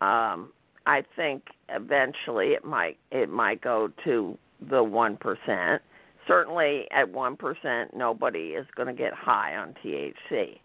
Um, 0.00 0.52
I 0.86 1.02
think 1.16 1.42
eventually 1.68 2.52
it 2.52 2.64
might 2.64 2.98
it 3.10 3.28
might 3.30 3.60
go 3.60 3.88
to 4.04 4.38
the 4.68 4.82
one 4.82 5.16
percent. 5.16 5.82
Certainly, 6.30 6.86
at 6.92 7.10
one 7.10 7.36
percent, 7.36 7.92
nobody 7.92 8.50
is 8.50 8.64
going 8.76 8.86
to 8.86 8.94
get 8.94 9.12
high 9.12 9.56
on 9.56 9.74
THC, 9.82 10.60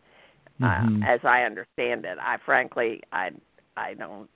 Mhm. 0.61 1.01
uh, 1.01 1.05
as 1.07 1.19
I 1.25 1.41
understand 1.41 2.05
it. 2.05 2.19
I 2.21 2.37
frankly, 2.45 3.01
I 3.11 3.31
I 3.75 3.95
don't 3.95 4.29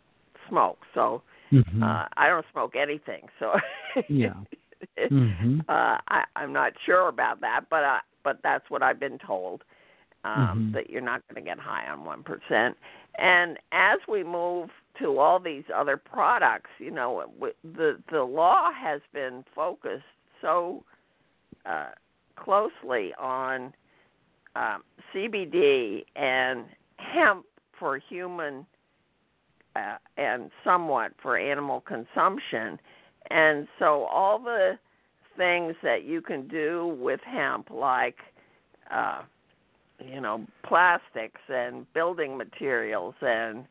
smoke, 0.48 0.80
so 0.96 1.22
Mhm. 1.52 1.84
uh, 1.84 2.08
I 2.18 2.28
don't 2.30 2.46
smoke 2.52 2.76
anything. 2.76 3.30
So 3.38 3.60
Yeah. 4.08 4.34
Mhm. 5.12 5.64
uh, 5.70 6.00
I, 6.08 6.26
I'm 6.36 6.52
not 6.52 6.74
sure 6.86 7.10
about 7.10 7.42
that, 7.42 7.70
but 7.70 7.84
uh, 7.84 8.00
but 8.24 8.42
that's 8.42 8.68
what 8.72 8.82
I've 8.82 9.00
been 9.00 9.20
told 9.20 9.64
um, 10.24 10.34
Mhm. 10.34 10.74
that 10.74 10.90
you're 10.90 11.02
not 11.02 11.22
going 11.28 11.36
to 11.44 11.48
get 11.48 11.60
high 11.60 11.88
on 11.88 12.06
one 12.06 12.24
percent. 12.24 12.76
And 13.20 13.60
as 13.72 14.00
we 14.08 14.24
move 14.24 14.72
to 14.96 15.20
all 15.20 15.38
these 15.40 15.66
other 15.70 15.96
products, 15.96 16.72
you 16.80 16.90
know, 16.90 17.26
w- 17.36 17.54
the 17.64 18.02
the 18.10 18.24
law 18.24 18.72
has 18.72 19.02
been 19.14 19.44
focused 19.54 20.06
so 20.42 20.84
uh, 21.66 21.89
closely 22.36 23.13
on 23.20 23.74
um, 24.56 24.84
CBD 25.13 26.06
and 26.16 26.66
hemp 26.98 27.46
for 27.78 27.98
human 27.98 28.66
uh, 29.75 29.98
and 30.18 30.51
somewhat 30.63 31.12
for 31.22 31.38
animal 31.38 31.82
consumption. 31.82 32.80
And 33.30 33.68
so 33.78 34.06
all 34.06 34.39
the 34.39 34.80
things 35.38 35.75
that 35.84 36.04
you 36.04 36.22
can 36.22 36.48
do 36.48 36.98
with 37.00 37.20
hemp, 37.25 37.70
like 37.70 38.18
uh, 38.92 39.22
you 40.04 40.22
know 40.22 40.46
plastics 40.66 41.42
and 41.48 41.92
building 41.94 42.38
materials 42.38 43.16
and 43.22 43.66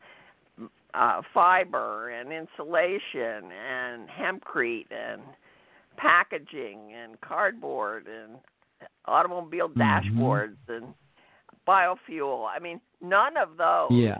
uh, 0.93 1.21
fiber 1.33 2.09
and 2.09 2.31
insulation 2.31 3.51
and 3.51 4.07
hempcrete 4.09 4.91
and 4.91 5.21
packaging 5.99 6.93
and 6.93 7.19
cardboard 7.19 8.07
and 8.07 8.39
automobile 9.05 9.67
Mhm. 9.69 9.75
dashboards 9.75 10.57
and 10.69 10.93
biofuel. 11.67 12.47
I 12.49 12.59
mean, 12.59 12.79
none 13.01 13.35
of 13.37 13.57
those 13.57 13.91
Yeah. 13.91 14.17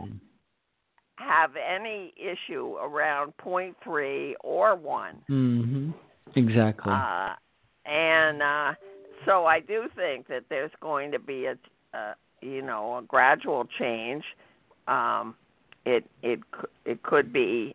have 1.16 1.56
any 1.56 2.12
issue 2.16 2.76
around 2.78 3.36
point 3.38 3.76
three 3.80 4.36
or 4.36 4.74
one. 4.74 5.22
Mhm. 5.28 5.94
Exactly. 6.34 6.92
Uh, 6.92 7.34
and 7.84 8.42
uh, 8.42 8.74
so 9.24 9.46
I 9.46 9.60
do 9.60 9.88
think 9.88 10.26
that 10.28 10.48
there's 10.48 10.74
going 10.80 11.10
to 11.12 11.18
be 11.18 11.46
a, 11.46 11.58
uh, 11.92 12.14
you 12.40 12.62
know, 12.62 12.98
a 12.98 13.02
gradual 13.02 13.64
change. 13.78 14.24
Um, 14.86 15.36
it 15.84 16.04
it 16.22 16.40
it 16.84 17.02
could 17.02 17.32
be 17.32 17.74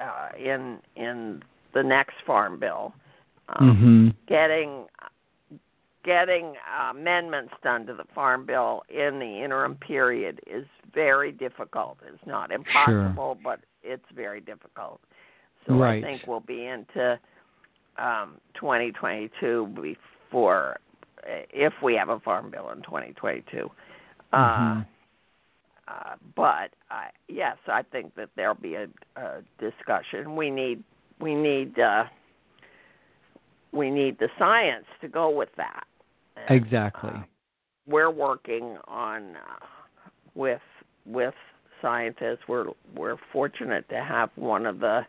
uh, 0.00 0.30
in 0.38 0.82
in 0.96 1.42
the 1.72 1.82
next 1.82 2.20
farm 2.26 2.58
bill. 2.58 2.92
Um, 3.48 3.76
mhm. 3.76 4.26
Getting 4.26 4.86
getting 6.04 6.54
uh, 6.56 6.90
amendments 6.90 7.52
done 7.62 7.86
to 7.86 7.94
the 7.94 8.04
farm 8.14 8.44
bill 8.44 8.82
in 8.88 9.18
the 9.18 9.42
interim 9.44 9.76
period 9.76 10.40
is 10.46 10.66
very 10.92 11.30
difficult. 11.30 11.98
It's 12.06 12.26
not 12.26 12.50
impossible, 12.50 13.38
but 13.42 13.60
it's 13.82 14.04
very 14.14 14.40
difficult. 14.40 15.00
So 15.66 15.74
Right. 15.74 16.02
I 16.02 16.06
think 16.06 16.26
we'll 16.26 16.40
be 16.40 16.66
into 16.66 17.20
um, 17.98 18.40
2022 18.54 19.66
before, 19.80 20.80
if 21.24 21.72
we 21.82 21.94
have 21.94 22.08
a 22.08 22.18
farm 22.20 22.50
bill 22.50 22.70
in 22.70 22.82
2022. 22.82 23.70
Uh, 24.32 24.36
Mhm. 24.36 24.86
uh, 25.86 26.16
but 26.34 26.72
I, 26.90 27.10
yes, 27.28 27.58
I 27.68 27.82
think 27.82 28.14
that 28.16 28.30
there'll 28.34 28.54
be 28.54 28.74
a, 28.74 28.88
a 29.16 29.42
discussion. 29.58 30.34
We 30.36 30.50
need 30.50 30.82
we 31.20 31.36
need 31.36 31.78
uh, 31.78 32.06
we 33.72 33.90
need 33.90 34.18
the 34.18 34.28
science 34.38 34.84
to 35.00 35.08
go 35.08 35.30
with 35.30 35.48
that. 35.56 35.84
And, 36.36 36.62
Exactly. 36.62 37.10
uh, 37.14 37.22
we're 37.86 38.10
working 38.10 38.76
on 38.86 39.36
uh, 39.36 39.66
with 40.34 40.60
with 41.04 41.34
scientists. 41.80 42.40
We're 42.48 42.66
we're 42.96 43.16
fortunate 43.32 43.88
to 43.88 44.02
have 44.02 44.30
one 44.36 44.66
of 44.66 44.78
the 44.80 45.02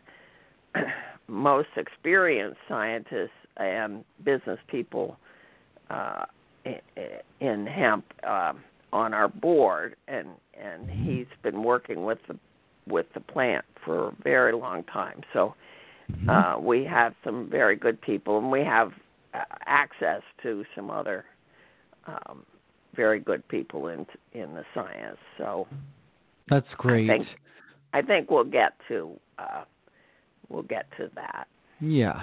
most 1.28 1.68
experienced 1.76 2.58
scientists 2.68 3.30
and 3.56 4.04
business 4.24 4.58
people 4.68 5.16
uh, 5.90 6.24
i- 6.66 6.80
i- 6.96 7.20
in 7.40 7.66
hemp 7.66 8.04
um, 8.24 8.60
on 8.92 9.14
our 9.14 9.28
board, 9.28 9.96
and 10.08 10.28
and 10.60 10.90
he's 10.90 11.26
been 11.42 11.62
working 11.62 12.04
with 12.04 12.18
the 12.28 12.36
with 12.88 13.06
the 13.14 13.20
plant 13.20 13.64
for 13.84 14.08
a 14.08 14.12
very 14.22 14.52
long 14.52 14.82
time. 14.84 15.22
So 15.32 15.54
Mhm. 16.10 16.28
uh, 16.28 16.58
we 16.58 16.84
have 16.84 17.14
some 17.24 17.48
very 17.48 17.76
good 17.76 18.00
people, 18.00 18.38
and 18.38 18.50
we 18.50 18.60
have 18.64 18.92
uh, 19.32 19.44
access 19.66 20.22
to 20.42 20.64
some 20.74 20.90
other 20.90 21.24
um, 22.06 22.44
very 22.94 23.18
good 23.18 23.46
people 23.48 23.88
in 23.88 24.06
in 24.32 24.54
the 24.54 24.64
science. 24.74 25.18
So 25.38 25.66
That's 26.48 26.72
great. 26.74 27.08
think- 27.08 27.28
I 27.92 28.02
think 28.02 28.30
we'll 28.30 28.44
get 28.44 28.72
to 28.88 29.18
uh, 29.38 29.64
we'll 30.48 30.62
get 30.62 30.86
to 30.98 31.10
that. 31.14 31.48
Yeah. 31.80 32.22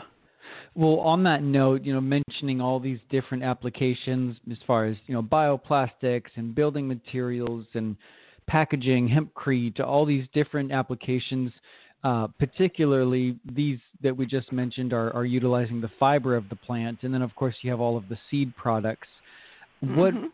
Well, 0.76 1.00
on 1.00 1.24
that 1.24 1.44
note, 1.44 1.84
you 1.84 1.94
know, 1.94 2.02
mentioning 2.02 2.62
all 2.62 2.80
these 2.80 3.00
different 3.10 3.44
applications 3.44 4.38
as 4.50 4.58
far 4.66 4.86
as, 4.86 4.96
you 5.08 5.14
know, 5.14 5.22
bioplastics 5.22 6.30
and 6.36 6.56
building 6.56 6.88
materials 6.88 7.66
and 7.74 7.96
packaging, 8.48 9.08
hempcrete, 9.08 9.80
all 9.80 10.06
these 10.06 10.28
different 10.34 10.72
applications, 10.72 11.52
uh, 12.04 12.28
particularly 12.40 13.38
these 13.54 13.80
that 14.02 14.16
we 14.16 14.26
just 14.26 14.52
mentioned 14.52 14.94
are, 14.94 15.14
are 15.16 15.26
utilizing 15.26 15.82
the 15.82 15.92
fiber 16.00 16.36
of 16.36 16.50
the 16.50 16.56
plant. 16.56 17.00
And 17.04 17.14
then, 17.14 17.22
of 17.22 17.34
course, 17.36 17.56
you 17.62 17.70
have 17.70 17.80
all 17.80 17.96
of 17.98 18.10
the 18.10 18.18
seed 18.30 18.56
products. 18.56 19.08
What 19.82 20.14
Mhm. 20.14 20.32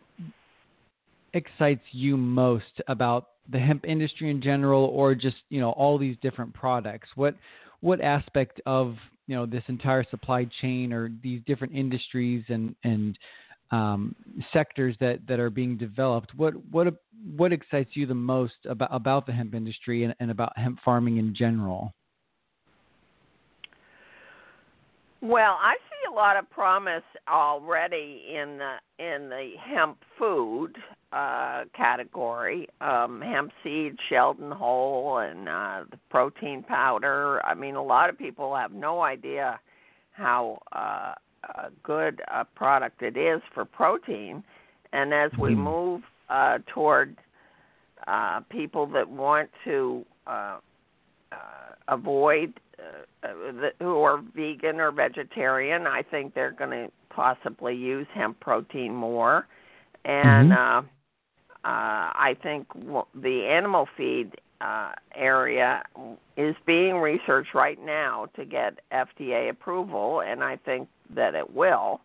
excites 1.34 1.84
you 1.92 2.18
most 2.18 2.82
about 2.88 3.30
the 3.50 3.60
hemp 3.60 3.86
industry 3.86 4.30
in 4.30 4.42
general 4.42 4.86
or 4.86 5.16
just 5.16 5.38
you 5.50 5.60
know 5.60 5.72
all 5.72 5.98
these 5.98 6.18
different 6.22 6.54
products 6.54 7.10
what 7.16 7.36
what 7.82 8.02
aspect 8.02 8.60
of 8.66 8.98
you 9.28 9.36
know 9.36 9.46
this 9.46 9.64
entire 9.68 10.04
supply 10.10 10.46
chain 10.62 10.92
or 10.92 11.12
these 11.22 11.42
different 11.46 11.74
industries 11.74 12.44
and 12.50 12.76
and 12.84 13.18
um, 13.72 14.16
sectors 14.54 14.96
that, 15.00 15.20
that 15.28 15.40
are 15.40 15.50
being 15.50 15.78
developed 15.78 16.34
what 16.36 16.54
what 16.72 16.94
what 17.36 17.52
excites 17.52 17.90
you 17.94 18.06
the 18.06 18.14
most 18.14 18.54
about 18.70 18.90
about 18.92 19.26
the 19.26 19.32
hemp 19.32 19.54
industry 19.54 20.04
and, 20.04 20.16
and 20.20 20.32
about 20.32 20.58
hemp 20.58 20.80
farming 20.84 21.18
in 21.18 21.36
general 21.36 21.94
Well, 25.22 25.58
I 25.60 25.74
see 25.90 26.12
a 26.12 26.14
lot 26.14 26.38
of 26.38 26.48
promise 26.52 27.04
already 27.28 28.24
in 28.30 28.60
the 28.60 28.76
in 29.04 29.30
the 29.30 29.54
hemp 29.60 29.98
food 30.18 30.78
uh, 31.12 31.64
category. 31.76 32.68
Um, 32.82 33.22
hemp 33.22 33.52
seed, 33.64 33.96
Sheldon 34.10 34.52
whole, 34.52 35.18
and 35.18 35.50
uh, 35.50 35.84
the 35.90 35.98
protein 36.10 36.62
powder. 36.62 37.44
I 37.46 37.56
mean, 37.56 37.76
a 37.76 37.84
lot 37.84 38.10
of 38.10 38.18
people 38.18 38.56
have 38.56 38.72
no 38.72 39.02
idea 39.02 39.60
how 40.12 40.60
uh, 40.72 41.14
uh, 41.56 41.70
good 41.84 42.22
a 42.28 42.46
product 42.46 43.02
it 43.02 43.18
is 43.18 43.42
for 43.54 43.66
protein. 43.66 44.44
And 44.94 45.14
as 45.14 45.32
we 45.38 45.56
Mhm. 45.56 45.56
move 45.56 46.02
uh, 46.30 46.60
toward 46.68 47.18
uh, 48.08 48.42
people 48.50 48.86
that 48.88 49.10
want 49.10 49.50
to 49.66 50.06
uh, 50.28 50.60
uh, 51.32 51.36
avoid 51.88 52.60
uh, 52.80 53.28
uh, 53.28 53.52
the, 53.52 53.72
who 53.80 54.02
are 54.02 54.22
vegan 54.36 54.80
or 54.80 54.92
vegetarian, 54.92 55.88
I 55.88 56.04
think 56.04 56.34
they're 56.34 56.52
going 56.52 56.72
to 56.72 56.92
possibly 57.10 57.76
use 57.76 58.08
hemp 58.14 58.40
protein 58.40 58.94
more. 58.94 59.48
And 60.06 60.52
Mhm. 60.52 60.54
uh, 60.54 60.82
uh, 61.64 62.12
I 62.14 62.36
think 62.42 62.68
w- 62.74 63.06
the 63.16 63.46
animal 63.46 63.88
feed 63.98 64.34
uh, 64.62 64.92
area 65.16 65.84
is 66.36 66.56
being 66.66 66.96
researched 66.98 67.54
right 67.54 67.84
now 67.84 68.28
to 68.36 68.46
get 68.46 68.80
FDA 68.92 69.50
approval, 69.50 70.22
and 70.22 70.44
I 70.44 70.58
think 70.58 70.88
that 71.16 71.36
it 71.36 71.54
will. 71.54 72.02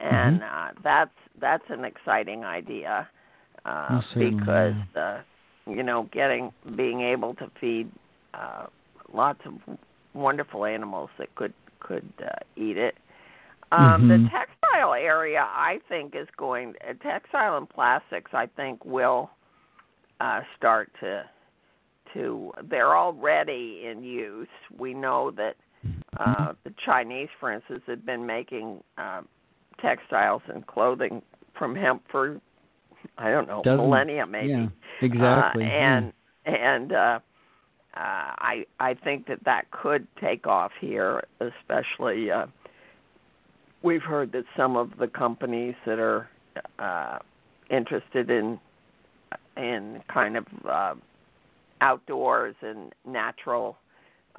And 0.00 0.42
uh, 0.42 0.68
that's 0.82 1.10
that's 1.40 1.64
an 1.68 1.84
exciting 1.84 2.44
idea 2.44 3.08
uh, 3.64 4.00
because 4.18 4.74
uh, 4.96 5.20
you 5.66 5.82
know 5.82 6.08
getting 6.12 6.52
being 6.76 7.02
able 7.02 7.34
to 7.34 7.50
feed 7.60 7.88
uh, 8.34 8.66
lots 9.12 9.40
of 9.44 9.78
wonderful 10.14 10.64
animals 10.64 11.10
that 11.18 11.34
could 11.34 11.54
could 11.80 12.08
uh, 12.24 12.30
eat 12.56 12.76
it. 12.76 12.96
Um, 13.70 14.08
The 14.08 14.14
Mhm. 14.18 14.30
textile 14.30 14.94
area, 14.94 15.46
I 15.50 15.80
think, 15.88 16.14
is 16.14 16.28
going. 16.36 16.74
Uh, 16.86 16.94
textile 16.94 17.56
and 17.56 17.68
plastics, 17.68 18.34
I 18.34 18.46
think, 18.46 18.84
will 18.84 19.30
uh, 20.20 20.42
start 20.56 20.90
to 21.00 21.28
to. 22.14 22.52
They're 22.68 22.96
already 22.96 23.82
in 23.90 24.02
use. 24.02 24.48
We 24.78 24.94
know 24.94 25.30
that 25.32 25.56
uh, 26.18 26.52
the 26.64 26.72
Chinese, 26.84 27.28
for 27.40 27.52
instance, 27.52 27.82
had 27.86 28.04
been 28.06 28.24
making 28.26 28.82
uh, 28.98 29.22
textiles 29.80 30.42
and 30.52 30.66
clothing 30.66 31.22
from 31.58 31.74
hemp 31.74 32.02
for 32.10 32.40
I 33.18 33.30
don't 33.30 33.48
know 33.48 33.62
Dozens. 33.64 33.80
millennia 33.80 34.26
maybe. 34.26 34.48
yeah 34.50 34.66
exactly 35.00 35.64
Uh, 35.64 35.68
yeah. 35.68 35.96
and 35.98 36.12
and 36.46 36.92
uh, 36.92 36.96
uh, 36.96 37.20
I 37.96 38.64
I 38.80 38.94
think 38.94 39.26
that 39.26 39.40
that 39.44 39.70
could 39.70 40.06
take 40.20 40.46
off 40.46 40.70
here, 40.80 41.22
especially. 41.40 42.30
Uh, 42.30 42.46
we've 43.82 44.02
heard 44.02 44.32
that 44.32 44.44
some 44.56 44.76
of 44.76 44.90
the 44.98 45.08
companies 45.08 45.74
that 45.84 45.98
are 45.98 46.28
uh, 46.78 47.18
interested 47.70 48.30
in 48.30 48.58
in 49.56 50.00
kind 50.12 50.36
of 50.36 50.46
uh, 50.68 50.94
outdoors 51.82 52.54
and 52.62 52.92
natural 53.06 53.76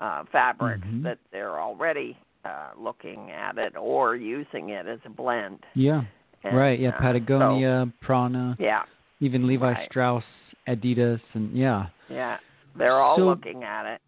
uh, 0.01 0.23
fabrics 0.31 0.87
Mhm. 0.87 1.03
that 1.03 1.19
they're 1.31 1.59
already 1.59 2.17
uh, 2.45 2.69
looking 2.77 3.29
at 3.31 3.57
it 3.57 3.73
or 3.77 4.15
using 4.15 4.69
it 4.69 4.87
as 4.87 4.99
a 5.05 5.09
blend. 5.09 5.59
yeah 5.75 6.01
And, 6.43 6.57
right 6.57 6.79
yeah 6.79 6.89
uh, 6.89 6.97
so- 6.97 7.01
patagonia 7.03 7.93
prana 8.01 8.55
yeah, 8.59 8.83
even 9.19 9.45
levi 9.47 9.71
Right. 9.73 9.89
strauss 9.89 10.23
adidas 10.67 11.21
and 11.33 11.55
yeah 11.55 11.87
yeah, 12.09 12.37
they're 12.75 12.99
all 12.99 13.17
So- 13.17 13.25
looking 13.25 13.63
at 13.63 13.85
it. 13.93 14.01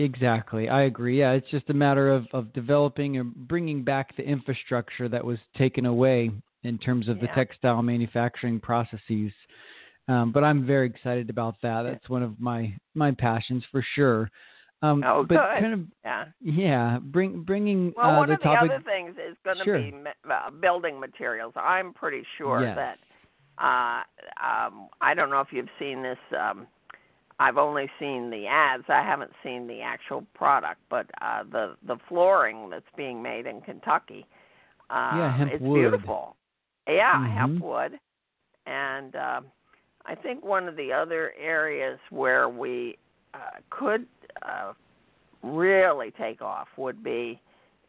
Exactly. 0.00 0.68
I 0.68 0.82
agree. 0.82 1.18
Yeah, 1.18 1.32
it's 1.32 1.50
just 1.50 1.68
a 1.70 1.74
matter 1.74 2.12
of, 2.12 2.26
of 2.32 2.52
developing 2.52 3.16
and 3.16 3.34
bringing 3.34 3.82
back 3.82 4.16
the 4.16 4.22
infrastructure 4.22 5.08
that 5.08 5.24
was 5.24 5.38
taken 5.56 5.86
away 5.86 6.30
in 6.62 6.78
terms 6.78 7.08
of 7.08 7.18
the 7.20 7.26
textile 7.34 7.82
manufacturing 7.82 8.60
processes. 8.60 9.32
Um, 10.08 10.32
but 10.32 10.42
I'm 10.42 10.66
very 10.66 10.86
excited 10.86 11.28
about 11.30 11.56
that. 11.62 11.82
That's 11.82 12.08
one 12.08 12.22
of 12.22 12.40
my 12.40 12.74
my 12.94 13.12
passions 13.12 13.62
for 13.70 13.84
sure. 13.94 14.30
Um, 14.80 15.02
Oh, 15.04 15.22
but 15.22 15.34
good. 15.34 15.60
kind 15.60 15.74
of 15.74 15.80
Yeah. 16.04 16.24
yeah, 16.40 16.98
bring 17.00 17.42
bringing 17.42 17.92
Well, 17.96 18.10
uh, 18.12 18.16
one 18.18 18.28
the 18.28 18.34
of 18.34 18.42
topic. 18.42 18.70
the 18.70 18.74
other 18.76 18.84
things 18.84 19.16
is 19.18 19.36
going 19.44 19.58
to 19.58 19.64
Sure. 19.64 19.78
be 19.78 19.92
uh, 20.30 20.50
building 20.50 20.98
materials. 20.98 21.52
I'm 21.56 21.92
pretty 21.92 22.22
sure 22.38 22.60
Yes. 22.62 22.76
that 22.76 22.98
uh 23.60 24.02
um 24.40 24.88
I 25.00 25.14
don't 25.14 25.30
know 25.30 25.40
if 25.40 25.48
you've 25.52 25.68
seen 25.78 26.02
this 26.02 26.18
um 26.38 26.66
I've 27.40 27.56
only 27.58 27.88
seen 28.00 28.30
the 28.30 28.46
ads. 28.46 28.84
I 28.88 29.02
haven't 29.02 29.32
seen 29.44 29.66
the 29.66 29.80
actual 29.80 30.24
product, 30.34 30.80
but 30.88 31.06
uh 31.20 31.42
the 31.50 31.76
the 31.86 31.96
flooring 32.08 32.70
that's 32.70 32.86
being 32.96 33.20
made 33.22 33.46
in 33.46 33.60
Kentucky 33.60 34.24
um 34.90 35.18
Yeah, 35.18 35.36
hemp 35.36 35.52
it's 35.52 35.62
wood. 35.62 35.82
beautiful. 35.82 36.36
Yeah, 36.88 37.16
Mhm. 37.18 37.34
hemp 37.34 37.60
wood. 37.62 37.98
And 38.66 39.16
um 39.16 39.46
I 40.08 40.14
think 40.14 40.42
one 40.42 40.66
of 40.68 40.76
the 40.76 40.90
other 40.92 41.34
areas 41.38 41.98
where 42.08 42.48
we 42.48 42.96
uh, 43.34 43.60
could 43.68 44.06
uh, 44.42 44.72
really 45.42 46.10
take 46.12 46.40
off 46.40 46.68
would 46.78 47.04
be 47.04 47.38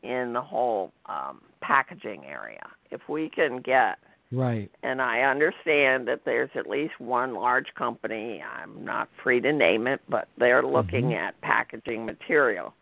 in 0.04 0.34
the 0.34 0.42
whole 0.42 0.92
um, 1.06 1.42
packaging 1.62 2.26
area. 2.26 2.68
If 2.92 3.02
we 3.08 3.30
can 3.30 3.62
get, 3.62 4.00
right. 4.34 4.70
and 4.84 5.02
I 5.02 5.22
understand 5.22 6.08
that 6.10 6.22
there's 6.26 6.50
at 6.56 6.70
least 6.70 7.00
one 7.00 7.34
large 7.34 7.74
company, 7.76 8.44
I'm 8.44 8.84
not 8.84 9.08
free 9.24 9.40
to 9.40 9.54
name 9.54 9.88
it, 9.88 10.02
but 10.10 10.28
they're 10.38 10.64
looking 10.64 11.12
Mhm. 11.12 11.16
at 11.18 11.40
packaging 11.42 12.06
material. 12.06 12.74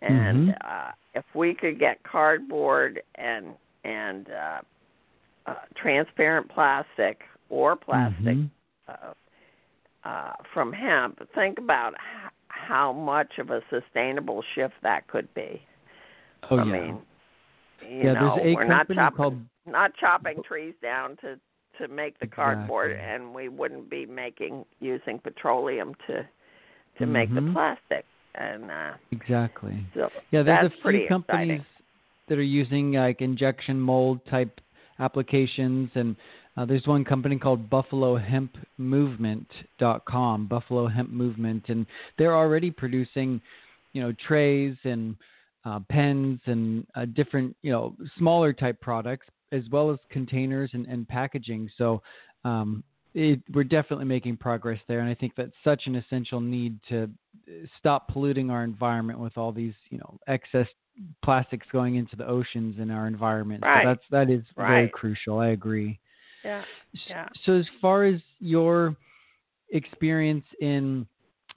And 0.00 0.50
Mhm. 0.50 0.56
uh, 0.64 0.92
if 1.14 1.24
we 1.34 1.52
could 1.54 1.80
get 1.80 2.00
cardboard 2.04 3.02
and 3.16 3.56
and 3.84 4.30
uh, 4.30 4.60
uh, 5.46 5.54
transparent 5.74 6.48
plastic 6.48 7.24
or 7.48 7.74
plastic 7.74 8.36
Mhm. 8.36 8.50
Uh, 8.88 10.08
uh, 10.08 10.32
from 10.54 10.72
hemp, 10.72 11.18
think 11.34 11.58
about 11.58 11.94
h- 11.94 12.32
how 12.48 12.92
much 12.92 13.38
of 13.38 13.50
a 13.50 13.60
sustainable 13.70 14.42
shift 14.54 14.74
that 14.82 15.06
could 15.08 15.32
be. 15.34 15.62
Oh 16.50 16.58
I 16.58 16.64
yeah. 16.64 16.72
mean, 16.72 16.98
yeah, 17.82 18.14
know, 18.14 18.34
there's 18.36 18.52
a 18.52 18.54
we're 18.54 18.64
not 18.64 18.88
company 18.88 18.96
chopping 18.96 19.16
called 19.16 19.38
not 19.66 19.94
chopping 19.96 20.42
trees 20.42 20.74
down 20.82 21.16
to 21.20 21.38
to 21.78 21.88
make 21.88 22.18
the 22.18 22.26
cardboard, 22.26 22.90
Exactly. 22.92 23.14
and 23.14 23.34
we 23.34 23.48
wouldn't 23.48 23.88
be 23.88 24.04
making 24.06 24.64
using 24.80 25.18
petroleum 25.18 25.94
to 26.06 26.26
to 26.98 27.06
make 27.06 27.32
the 27.34 27.40
Mhm. 27.40 27.52
plastic. 27.52 28.04
And 28.34 28.70
uh, 28.70 28.94
exactly. 29.10 29.84
so 29.94 30.10
Yeah, 30.30 30.42
there's 30.42 30.66
a 30.66 30.70
few 30.70 31.06
companies 31.08 31.60
exciting. 31.60 31.64
that 32.28 32.38
are 32.38 32.42
using 32.42 32.92
like 32.92 33.20
injection 33.20 33.80
mold 33.80 34.24
type 34.26 34.60
applications, 34.98 35.90
and 35.94 36.16
uh, 36.58 36.64
there's 36.64 36.86
one 36.86 37.04
company 37.04 37.38
called 37.38 37.68
BuffaloHempMovement.com, 37.70 40.46
Buffalo 40.46 40.88
Hemp 40.88 41.10
Movement, 41.10 41.68
and 41.68 41.86
they're 42.18 42.36
already 42.36 42.72
producing, 42.72 43.40
you 43.92 44.02
know, 44.02 44.12
trays 44.26 44.74
and 44.82 45.14
uh, 45.64 45.78
pens 45.88 46.40
and 46.46 46.84
uh, 46.96 47.04
different, 47.14 47.54
you 47.62 47.70
know, 47.70 47.94
smaller 48.16 48.52
type 48.52 48.80
products 48.80 49.28
as 49.52 49.62
well 49.70 49.92
as 49.92 49.98
containers 50.10 50.70
and, 50.72 50.86
and 50.86 51.06
packaging. 51.06 51.70
So 51.78 52.02
um, 52.44 52.82
it, 53.14 53.38
we're 53.54 53.62
definitely 53.62 54.06
making 54.06 54.38
progress 54.38 54.80
there, 54.88 54.98
and 54.98 55.08
I 55.08 55.14
think 55.14 55.34
that's 55.36 55.52
such 55.62 55.82
an 55.86 55.94
essential 55.94 56.40
need 56.40 56.80
to 56.88 57.08
stop 57.78 58.08
polluting 58.08 58.50
our 58.50 58.64
environment 58.64 59.20
with 59.20 59.38
all 59.38 59.52
these, 59.52 59.74
you 59.90 59.98
know, 59.98 60.18
excess 60.26 60.66
plastics 61.22 61.68
going 61.70 61.94
into 61.94 62.16
the 62.16 62.26
oceans 62.26 62.80
and 62.80 62.90
our 62.90 63.06
environment. 63.06 63.62
Right. 63.62 63.84
So 63.84 63.90
that's 63.90 64.02
that 64.10 64.28
is 64.28 64.42
right. 64.56 64.68
very 64.68 64.88
crucial. 64.88 65.38
I 65.38 65.50
agree. 65.50 66.00
Yeah. 66.44 66.62
Yeah. 67.08 67.28
So 67.44 67.52
as 67.52 67.66
far 67.80 68.04
as 68.04 68.20
your 68.38 68.96
experience 69.70 70.44
in 70.60 71.06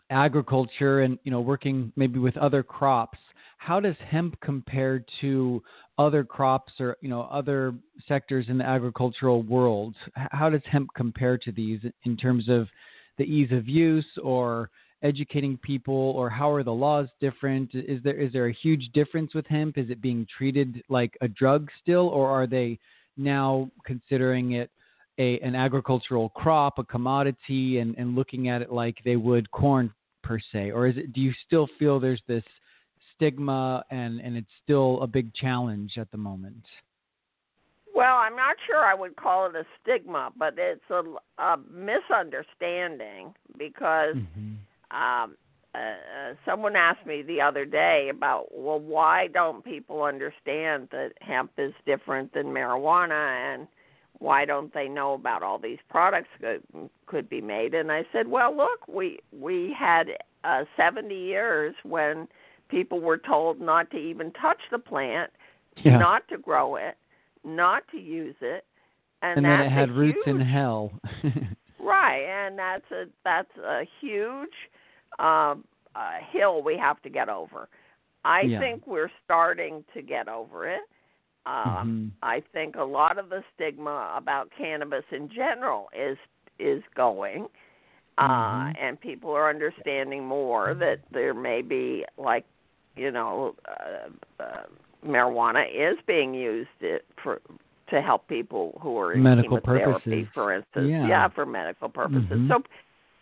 agriculture 0.09 1.01
and 1.01 1.17
you 1.23 1.31
know 1.31 1.41
working 1.41 1.91
maybe 1.95 2.19
with 2.19 2.35
other 2.37 2.63
crops, 2.63 3.19
how 3.57 3.79
does 3.79 3.95
hemp 4.09 4.35
compare 4.41 5.03
to 5.21 5.61
other 5.97 6.23
crops 6.23 6.73
or 6.79 6.97
you 7.01 7.09
know 7.09 7.23
other 7.23 7.73
sectors 8.07 8.45
in 8.49 8.57
the 8.57 8.65
agricultural 8.65 9.43
world? 9.43 9.95
How 10.15 10.49
does 10.49 10.61
hemp 10.69 10.89
compare 10.95 11.37
to 11.37 11.51
these 11.51 11.79
in 12.03 12.17
terms 12.17 12.49
of 12.49 12.67
the 13.17 13.23
ease 13.23 13.51
of 13.51 13.67
use 13.67 14.07
or 14.23 14.69
educating 15.03 15.57
people 15.57 16.13
or 16.15 16.29
how 16.29 16.51
are 16.51 16.63
the 16.63 16.71
laws 16.71 17.07
different 17.19 17.69
is 17.73 18.01
there 18.03 18.19
is 18.19 18.31
there 18.33 18.47
a 18.47 18.53
huge 18.53 18.89
difference 18.93 19.33
with 19.33 19.47
hemp 19.47 19.77
is 19.77 19.89
it 19.89 19.99
being 19.99 20.27
treated 20.37 20.83
like 20.89 21.17
a 21.21 21.27
drug 21.27 21.69
still 21.81 22.07
or 22.09 22.29
are 22.29 22.45
they 22.45 22.77
now 23.17 23.69
considering 23.85 24.53
it 24.53 24.69
a 25.19 25.39
an 25.39 25.55
agricultural 25.55 26.29
crop 26.29 26.79
a 26.79 26.83
commodity 26.83 27.79
and, 27.79 27.95
and 27.97 28.15
looking 28.15 28.49
at 28.49 28.61
it 28.61 28.71
like 28.71 28.97
they 29.03 29.15
would 29.15 29.49
corn 29.51 29.93
per 30.23 30.39
se? 30.51 30.71
Or 30.71 30.87
is 30.87 30.97
it 30.97 31.13
do 31.13 31.21
you 31.21 31.33
still 31.45 31.67
feel 31.77 31.99
there's 31.99 32.23
this 32.27 32.43
stigma 33.15 33.83
and 33.91 34.19
and 34.19 34.37
it's 34.37 34.49
still 34.63 35.01
a 35.01 35.07
big 35.07 35.33
challenge 35.33 35.93
at 35.97 36.09
the 36.11 36.17
moment? 36.17 36.63
Well, 37.93 38.15
I'm 38.15 38.35
not 38.35 38.55
sure 38.65 38.83
I 38.83 38.93
would 38.93 39.15
call 39.15 39.47
it 39.47 39.55
a 39.55 39.65
stigma, 39.81 40.31
but 40.37 40.55
it's 40.57 40.81
a, 40.89 41.03
a 41.41 41.57
misunderstanding 41.69 43.33
because 43.57 44.15
mm-hmm. 44.15 44.95
um, 44.95 45.35
uh, 45.73 46.33
someone 46.45 46.75
asked 46.75 47.05
me 47.05 47.21
the 47.21 47.39
other 47.39 47.65
day 47.65 48.09
about 48.09 48.47
well 48.51 48.79
why 48.79 49.27
don't 49.27 49.63
people 49.63 50.03
understand 50.03 50.89
that 50.91 51.11
hemp 51.21 51.51
is 51.57 51.73
different 51.85 52.33
than 52.33 52.47
marijuana 52.47 53.53
and 53.53 53.67
why 54.19 54.43
don't 54.43 54.73
they 54.73 54.87
know 54.87 55.13
about 55.13 55.41
all 55.41 55.57
these 55.57 55.79
products 55.89 56.29
that 56.41 56.59
could 57.05 57.29
be 57.29 57.39
made 57.39 57.73
and 57.73 57.91
i 57.91 58.03
said 58.11 58.27
well 58.27 58.55
look 58.55 58.85
we 58.87 59.19
we 59.31 59.73
had 59.77 60.07
uh 60.43 60.65
70 60.75 61.15
years 61.15 61.73
when 61.83 62.27
people 62.67 62.99
were 62.99 63.17
told 63.17 63.61
not 63.61 63.89
to 63.91 63.97
even 63.97 64.31
touch 64.33 64.59
the 64.71 64.79
plant 64.79 65.31
yeah. 65.83 65.97
not 65.97 66.27
to 66.27 66.37
grow 66.37 66.75
it 66.75 66.97
not 67.45 67.83
to 67.91 67.97
use 67.97 68.35
it 68.41 68.65
and, 69.21 69.37
and 69.37 69.45
then 69.45 69.61
it 69.61 69.71
had 69.71 69.91
roots 69.91 70.19
huge, 70.25 70.35
in 70.35 70.41
hell 70.41 70.91
right 71.79 72.25
and 72.25 72.59
that's 72.59 72.91
a 72.91 73.05
that's 73.23 73.57
a 73.57 73.83
huge 74.01 74.49
um, 75.19 75.63
uh, 75.95 76.17
hill 76.31 76.63
we 76.63 76.77
have 76.77 77.01
to 77.01 77.09
get 77.09 77.29
over. 77.29 77.67
I 78.23 78.41
yeah. 78.41 78.59
think 78.59 78.85
we're 78.85 79.11
starting 79.25 79.83
to 79.93 80.01
get 80.01 80.27
over 80.27 80.69
it. 80.69 80.81
Um, 81.45 81.55
mm-hmm. 81.55 82.07
I 82.21 82.43
think 82.53 82.75
a 82.75 82.83
lot 82.83 83.17
of 83.17 83.29
the 83.29 83.43
stigma 83.55 84.13
about 84.15 84.49
cannabis 84.57 85.03
in 85.11 85.29
general 85.29 85.89
is 85.97 86.17
is 86.59 86.83
going, 86.95 87.47
uh, 88.19 88.27
mm-hmm. 88.27 88.71
and 88.79 89.01
people 89.01 89.31
are 89.31 89.49
understanding 89.49 90.23
more 90.23 90.75
that 90.75 90.99
there 91.11 91.33
may 91.33 91.63
be 91.63 92.05
like, 92.17 92.45
you 92.95 93.09
know, 93.09 93.55
uh, 93.67 94.43
uh, 94.43 94.63
marijuana 95.03 95.63
is 95.67 95.97
being 96.05 96.35
used 96.35 96.69
for 97.23 97.41
to 97.89 98.01
help 98.01 98.27
people 98.27 98.79
who 98.81 98.97
are 98.97 99.13
in 99.13 99.23
medical 99.23 99.59
chemotherapy, 99.59 99.93
purposes. 99.93 100.27
for 100.33 100.53
instance. 100.53 100.87
Yeah. 100.89 101.27
for 101.29 101.45
medical 101.45 101.89
purposes. 101.89 102.29
Mm-hmm. 102.29 102.47
So 102.49 102.63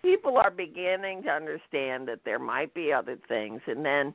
people 0.02 0.38
are 0.38 0.52
beginning 0.52 1.24
to 1.24 1.30
understand 1.30 2.08
that 2.08 2.20
there 2.26 2.40
might 2.40 2.74
be 2.74 2.92
other 2.92 3.18
things 3.28 3.62
and 3.68 3.86
then 3.86 4.14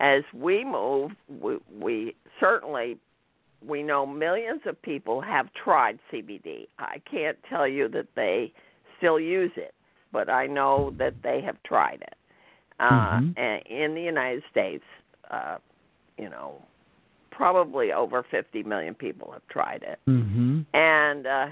as 0.00 0.22
we 0.34 0.64
move 0.64 1.12
we, 1.40 1.58
we 1.78 2.16
certainly 2.40 2.98
we 3.66 3.82
know 3.82 4.06
millions 4.06 4.62
of 4.66 4.80
people 4.82 5.20
have 5.20 5.48
tried 5.52 5.98
CBD. 6.12 6.68
I 6.78 7.00
can't 7.10 7.38
tell 7.48 7.66
you 7.66 7.88
that 7.88 8.08
they 8.16 8.52
still 8.98 9.20
use 9.20 9.52
it, 9.56 9.74
but 10.12 10.28
I 10.28 10.46
know 10.46 10.94
that 10.98 11.14
they 11.22 11.40
have 11.42 11.62
tried 11.62 12.02
it. 12.02 12.14
Uh, 12.80 12.90
mm-hmm. 12.90 13.30
and 13.36 13.62
in 13.66 13.94
the 13.94 14.00
United 14.00 14.42
States, 14.50 14.84
uh, 15.30 15.58
you 16.18 16.28
know, 16.28 16.60
probably 17.30 17.92
over 17.92 18.24
50 18.28 18.62
million 18.64 18.94
people 18.94 19.30
have 19.32 19.46
tried 19.48 19.82
it. 19.82 19.98
Mm-hmm. 20.08 20.62
And 20.74 21.26
uh, 21.26 21.46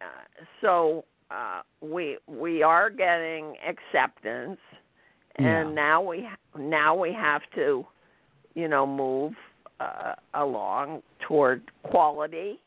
uh, 0.00 0.44
so 0.60 1.04
uh, 1.30 1.60
we 1.80 2.18
we 2.26 2.62
are 2.62 2.90
getting 2.90 3.54
acceptance, 3.66 4.58
and 5.36 5.68
yeah. 5.68 5.74
now 5.74 6.02
we 6.02 6.28
now 6.58 6.94
we 6.94 7.12
have 7.12 7.42
to, 7.54 7.86
you 8.54 8.68
know, 8.68 8.86
move 8.86 9.34
uh, 9.80 10.14
along 10.34 11.02
toward 11.26 11.70
quality. 11.82 12.58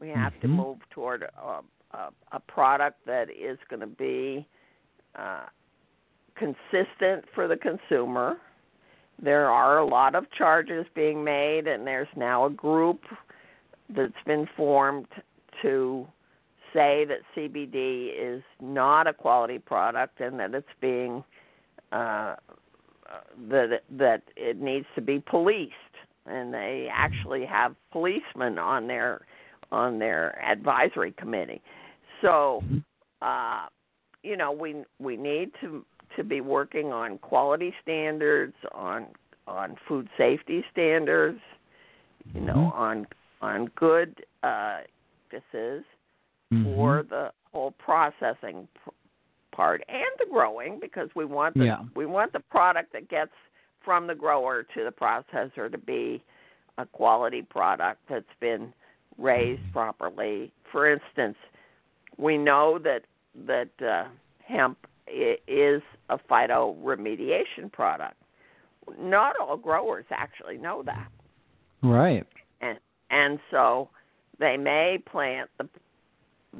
We 0.00 0.08
have 0.08 0.32
mm-hmm. 0.32 0.40
to 0.40 0.48
move 0.48 0.78
toward 0.90 1.22
a, 1.22 1.60
a, 1.96 2.10
a 2.32 2.40
product 2.40 3.04
that 3.06 3.28
is 3.30 3.58
going 3.68 3.80
to 3.80 3.86
be 3.86 4.46
uh, 5.14 5.44
consistent 6.34 7.24
for 7.34 7.46
the 7.46 7.56
consumer. 7.56 8.36
There 9.22 9.50
are 9.50 9.78
a 9.78 9.86
lot 9.86 10.14
of 10.14 10.24
charges 10.36 10.86
being 10.94 11.22
made, 11.22 11.66
and 11.66 11.86
there's 11.86 12.08
now 12.16 12.46
a 12.46 12.50
group 12.50 13.02
that's 13.94 14.12
been 14.26 14.48
formed 14.56 15.06
to 15.60 16.06
say 16.72 17.04
that 17.06 17.18
CBD 17.36 18.12
is 18.18 18.42
not 18.60 19.06
a 19.06 19.12
quality 19.12 19.58
product 19.58 20.20
and 20.20 20.38
that 20.40 20.54
it's 20.54 20.66
being 20.80 21.24
uh, 21.92 22.36
that 23.50 23.82
that 23.90 24.22
it 24.36 24.60
needs 24.60 24.86
to 24.94 25.00
be 25.00 25.20
policed, 25.20 25.72
and 26.26 26.52
they 26.52 26.88
actually 26.90 27.44
have 27.44 27.74
policemen 27.90 28.58
on 28.58 28.86
their 28.86 29.22
on 29.70 29.98
their 29.98 30.42
advisory 30.44 31.12
committee. 31.12 31.60
So, 32.22 32.62
uh, 33.20 33.66
you 34.22 34.36
know, 34.36 34.52
we 34.52 34.84
we 34.98 35.16
need 35.16 35.50
to 35.60 35.84
to 36.16 36.24
be 36.24 36.40
working 36.40 36.92
on 36.92 37.18
quality 37.18 37.74
standards, 37.82 38.54
on 38.72 39.06
on 39.46 39.76
food 39.86 40.08
safety 40.16 40.64
standards, 40.72 41.40
you 42.34 42.40
know, 42.40 42.52
Mm-hmm. 42.52 42.78
on 42.78 43.06
on 43.42 43.66
good 43.74 44.24
uh, 44.42 44.78
practices 45.28 45.84
mm-hmm. 46.52 46.64
for 46.64 47.04
the 47.08 47.30
whole 47.52 47.72
processing 47.72 48.68
part 49.52 49.82
and 49.88 50.04
the 50.18 50.26
growing 50.30 50.78
because 50.80 51.08
we 51.14 51.24
want 51.24 51.54
the 51.56 51.66
yeah. 51.66 51.82
we 51.94 52.06
want 52.06 52.32
the 52.32 52.40
product 52.40 52.92
that 52.92 53.08
gets 53.08 53.32
from 53.84 54.06
the 54.06 54.14
grower 54.14 54.62
to 54.62 54.84
the 54.84 54.90
processor 54.90 55.70
to 55.70 55.78
be 55.78 56.22
a 56.78 56.86
quality 56.86 57.42
product 57.42 58.00
that's 58.08 58.24
been 58.40 58.72
raised 59.18 59.60
Mm-hmm. 59.60 59.72
properly. 59.72 60.52
For 60.70 60.90
instance, 60.90 61.36
we 62.16 62.38
know 62.38 62.78
that 62.78 63.02
that 63.46 63.68
uh, 63.86 64.08
hemp 64.46 64.78
is 65.06 65.82
a 66.08 66.18
phytoremediation 66.30 67.70
product. 67.72 68.16
Not 68.98 69.34
all 69.40 69.56
growers 69.56 70.06
actually 70.10 70.58
know 70.58 70.82
that. 70.84 71.08
Right. 71.82 72.26
And 72.60 72.78
and 73.10 73.38
so 73.50 73.90
they 74.38 74.56
may 74.56 74.98
plant 75.10 75.50
the 75.58 75.68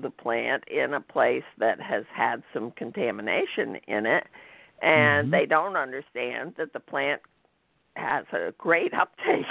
the 0.01 0.11
plant 0.11 0.65
in 0.69 0.95
a 0.95 1.01
place 1.01 1.45
that 1.59 1.81
has 1.81 2.05
had 2.15 2.43
some 2.55 2.71
contamination 2.73 3.77
in 3.89 4.07
it 4.07 4.25
and 4.81 5.27
mm-hmm. 5.27 5.31
they 5.31 5.47
don't 5.47 5.77
understand 5.77 6.55
that 6.57 6.73
the 6.73 6.81
plant 6.81 7.21
has 7.95 8.25
a 8.33 8.53
great 8.59 8.93
uptake 9.01 9.47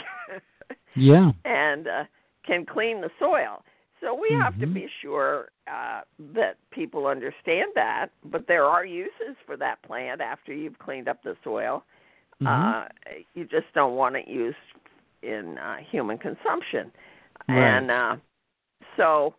yeah 0.96 1.32
and 1.46 1.88
uh, 1.88 2.04
can 2.46 2.66
clean 2.66 3.02
the 3.02 3.10
soil 3.20 3.64
so 4.02 4.16
we 4.16 4.30
mm-hmm. 4.30 4.42
have 4.42 4.60
to 4.60 4.66
be 4.66 4.88
sure 5.02 5.50
uh, 5.68 6.02
that 6.34 6.58
people 6.72 7.06
understand 7.06 7.72
that 7.76 8.08
but 8.26 8.48
there 8.48 8.66
are 8.66 8.86
uses 8.86 9.36
for 9.46 9.56
that 9.56 9.82
plant 9.84 10.22
after 10.22 10.54
you've 10.54 10.80
cleaned 10.80 11.08
up 11.08 11.22
the 11.24 11.36
soil 11.44 11.84
mm-hmm. 12.42 12.48
uh, 12.48 12.86
you 13.36 13.46
just 13.46 13.68
don't 13.76 13.96
want 13.96 14.16
it 14.16 14.28
used 14.28 14.58
in 15.22 15.58
uh, 15.60 15.78
human 15.92 16.18
consumption 16.18 16.92
right. 17.48 17.78
and 17.78 17.92
uh, 17.92 18.16
so 18.98 19.36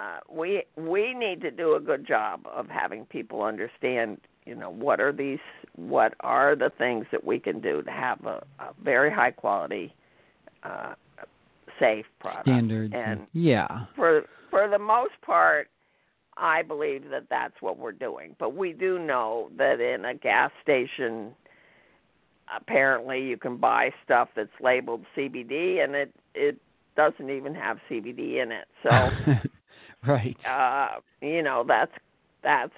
uh, 0.00 0.18
we 0.30 0.62
we 0.76 1.12
need 1.14 1.40
to 1.42 1.50
do 1.50 1.74
a 1.74 1.80
good 1.80 2.06
job 2.06 2.46
of 2.46 2.68
having 2.68 3.04
people 3.06 3.42
understand 3.42 4.18
you 4.46 4.54
know 4.54 4.70
what 4.70 5.00
are 5.00 5.12
these 5.12 5.38
what 5.76 6.14
are 6.20 6.56
the 6.56 6.70
things 6.78 7.04
that 7.12 7.22
we 7.22 7.38
can 7.38 7.60
do 7.60 7.82
to 7.82 7.90
have 7.90 8.24
a, 8.24 8.42
a 8.60 8.72
very 8.82 9.10
high 9.12 9.30
quality 9.30 9.94
uh, 10.62 10.94
safe 11.78 12.06
product. 12.18 12.46
Standard. 12.46 12.94
and 12.94 13.26
yeah. 13.32 13.86
for 13.96 14.22
for 14.50 14.68
the 14.68 14.78
most 14.78 15.14
part 15.22 15.68
i 16.36 16.62
believe 16.62 17.10
that 17.10 17.24
that's 17.28 17.54
what 17.60 17.76
we're 17.78 17.92
doing. 17.92 18.34
But 18.38 18.54
we 18.54 18.72
do 18.72 18.98
know 18.98 19.50
that 19.58 19.80
in 19.80 20.04
a 20.04 20.14
gas 20.14 20.50
station 20.62 21.32
apparently 22.56 23.22
you 23.22 23.36
can 23.36 23.58
buy 23.58 23.90
stuff 24.04 24.28
that's 24.34 24.48
labeled 24.60 25.04
cbd 25.16 25.84
and 25.84 25.94
it 25.94 26.12
it 26.34 26.56
doesn't 26.96 27.30
even 27.30 27.54
have 27.54 27.78
cbd 27.90 28.42
in 28.42 28.50
it. 28.52 28.66
So 28.82 29.10
right. 30.06 30.36
Uh, 30.48 31.00
you 31.20 31.42
know, 31.42 31.64
that's 31.66 31.92
that's 32.42 32.72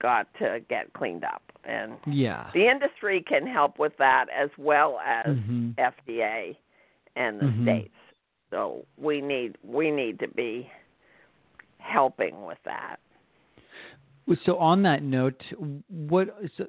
got 0.00 0.26
to 0.38 0.60
get 0.68 0.92
cleaned 0.92 1.24
up, 1.24 1.42
and 1.64 1.94
Yeah. 2.06 2.50
the 2.54 2.68
industry 2.68 3.24
can 3.26 3.46
help 3.46 3.78
with 3.78 3.96
that 3.98 4.26
as 4.36 4.50
well 4.58 4.98
as 5.00 5.36
Mhm. 5.36 5.74
FDA 5.78 6.56
and 7.16 7.40
the 7.40 7.46
Mhm. 7.46 7.62
states. 7.62 7.94
So 8.50 8.84
we 8.98 9.20
need 9.20 9.56
we 9.62 9.90
need 9.90 10.18
to 10.20 10.28
be 10.28 10.70
helping 11.78 12.44
with 12.44 12.62
that. 12.64 12.98
So 14.44 14.56
on 14.58 14.82
that 14.82 15.02
note, 15.02 15.42
what? 15.88 16.28
So, 16.56 16.66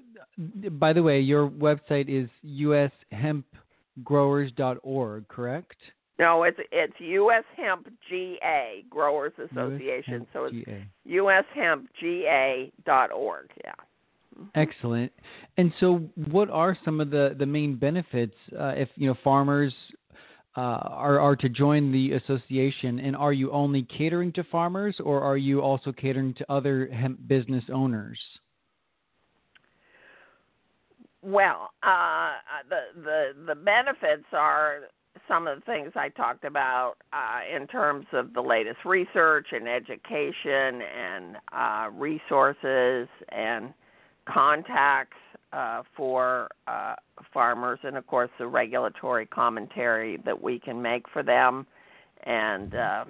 by 0.72 0.92
the 0.92 1.04
way, 1.04 1.20
your 1.20 1.48
website 1.50 2.10
is 2.10 2.28
ushempgrowers.org, 2.44 5.28
correct? 5.28 5.78
No, 6.20 6.44
it's 6.44 6.60
it's 6.72 6.94
U.S. 7.00 7.44
Hemp 7.58 7.88
GA 8.10 8.86
Growers 8.90 9.34
Association. 9.52 10.28
So 10.32 10.46
it's 10.46 10.56
USHempGA. 11.08 12.70
ushempga.org. 12.82 13.50
Yeah. 13.64 13.72
Excellent. 14.56 15.12
And 15.58 15.74
so, 15.80 15.98
what 16.30 16.50
are 16.50 16.78
some 16.86 17.00
of 17.00 17.10
the, 17.10 17.36
the 17.38 17.46
main 17.46 17.76
benefits 17.76 18.36
uh, 18.60 18.74
if 18.76 18.90
you 18.96 19.08
know 19.08 19.16
farmers 19.24 19.74
uh, 20.56 20.60
are 20.60 21.20
are 21.20 21.36
to 21.36 21.50
join 21.50 21.92
the 21.92 22.14
association? 22.14 23.00
And 23.00 23.16
are 23.16 23.34
you 23.34 23.52
only 23.52 23.84
catering 23.84 24.32
to 24.34 24.44
farmers, 24.46 24.98
or 25.04 25.22
are 25.22 25.38
you 25.38 25.62
also 25.62 25.92
catering 25.92 26.34
to 26.36 26.52
other 26.52 26.90
hemp 26.92 27.28
business 27.28 27.64
owners? 27.74 28.20
Well, 31.24 31.72
uh, 31.82 32.34
the 32.70 33.02
the 33.02 33.32
the 33.48 33.56
benefits 33.56 34.26
are 34.32 34.82
some 35.28 35.48
of 35.48 35.60
the 35.60 35.66
things 35.66 35.92
I 35.96 36.10
talked 36.10 36.44
about 36.44 36.96
uh, 37.12 37.56
in 37.56 37.68
terms 37.68 38.06
of 38.14 38.34
the 38.34 38.42
latest 38.42 38.80
research 38.86 39.48
and 39.52 39.68
education 39.68 40.82
and 40.82 41.38
uh, 41.52 41.90
resources 41.94 43.08
and 43.30 43.74
contacts 44.26 45.18
uh, 45.52 45.84
for 45.96 46.50
uh, 46.68 46.96
farmers, 47.34 47.80
and 47.84 47.96
of 47.96 48.08
course 48.08 48.32
the 48.40 48.48
regulatory 48.48 49.26
commentary 49.26 50.18
that 50.26 50.42
we 50.42 50.60
can 50.60 50.82
make 50.82 51.08
for 51.10 51.22
them, 51.22 51.68
and 52.24 52.74
uh, 52.74 53.06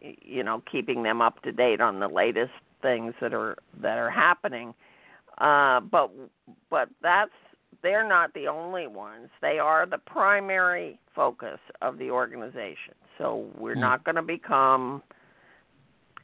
you 0.00 0.42
know 0.42 0.62
keeping 0.70 1.02
them 1.02 1.22
up 1.22 1.40
to 1.42 1.52
date 1.52 1.80
on 1.80 1.98
the 1.98 2.08
latest 2.08 2.52
things 2.82 3.14
that 3.20 3.32
are 3.32 3.56
that 3.80 3.96
are 3.96 4.10
happening. 4.10 4.74
Uh, 5.38 5.80
but 5.80 6.10
but 6.68 6.88
that's 7.02 7.30
they're 7.82 8.06
not 8.06 8.32
the 8.34 8.48
only 8.48 8.86
ones. 8.86 9.28
They 9.40 9.58
are 9.58 9.86
the 9.86 9.98
primary 9.98 10.98
focus 11.14 11.58
of 11.82 11.98
the 11.98 12.10
organization. 12.10 12.94
So 13.18 13.46
we're 13.56 13.74
Hmm. 13.74 13.80
not 13.80 14.04
going 14.04 14.16
to 14.16 14.22
become 14.22 15.02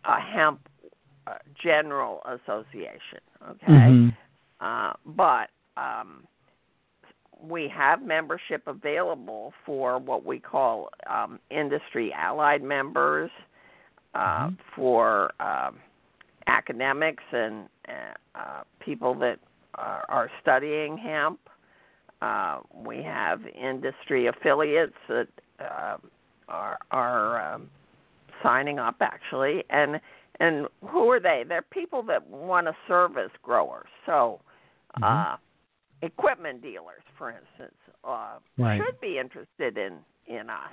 a 0.04 0.20
hemp 0.20 0.68
uh, 1.26 1.38
general 1.56 2.22
association, 2.26 3.20
okay? 3.48 3.90
Mhm. 3.90 4.16
Uh, 4.60 4.92
but 5.06 5.50
um, 5.76 6.26
we 7.40 7.68
have 7.68 8.02
membership 8.02 8.66
available 8.66 9.52
for 9.64 9.98
what 9.98 10.24
we 10.24 10.38
call 10.38 10.90
um, 11.06 11.40
industry 11.50 12.12
allied 12.12 12.62
members, 12.62 13.30
uh, 14.14 14.48
Mhm. 14.48 14.58
for 14.74 15.32
um, 15.40 15.80
academics 16.46 17.24
and 17.32 17.68
uh, 17.88 18.38
uh, 18.38 18.64
people 18.78 19.14
that 19.14 19.38
are, 19.76 20.04
are 20.08 20.30
studying 20.42 20.96
hemp. 20.96 21.40
Uh, 22.22 22.60
we 22.72 23.02
have 23.02 23.40
industry 23.46 24.26
affiliates 24.26 24.94
that 25.08 25.28
uh, 25.60 25.96
are 26.48 26.78
are 26.90 27.54
um, 27.54 27.70
signing 28.42 28.78
up 28.78 28.96
actually, 29.00 29.64
and 29.70 30.00
and 30.40 30.66
who 30.88 31.10
are 31.10 31.20
they? 31.20 31.44
They're 31.46 31.62
people 31.62 32.02
that 32.04 32.26
want 32.28 32.66
to 32.66 32.74
service 32.88 33.30
growers. 33.42 33.88
So, 34.06 34.40
uh, 35.02 35.36
Mhm. 35.36 35.38
equipment 36.02 36.62
dealers, 36.62 37.02
for 37.16 37.30
instance, 37.30 37.76
uh, 38.04 38.38
Right. 38.58 38.80
should 38.82 39.00
be 39.00 39.18
interested 39.18 39.78
in 39.78 40.04
in 40.26 40.48
us. 40.50 40.72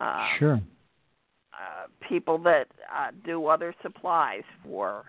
Uh, 0.00 0.28
Sure. 0.38 0.60
uh, 1.52 1.86
people 2.00 2.38
that 2.38 2.66
uh, 2.92 3.12
do 3.24 3.46
other 3.46 3.72
supplies 3.82 4.42
for 4.64 5.04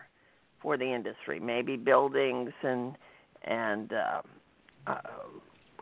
for 0.65 0.78
the 0.78 0.93
industry, 0.93 1.39
maybe 1.39 1.78
buildings 1.78 2.51
and 2.63 2.95
and 3.43 3.93
uh, 3.93 4.21
uh, 4.88 4.97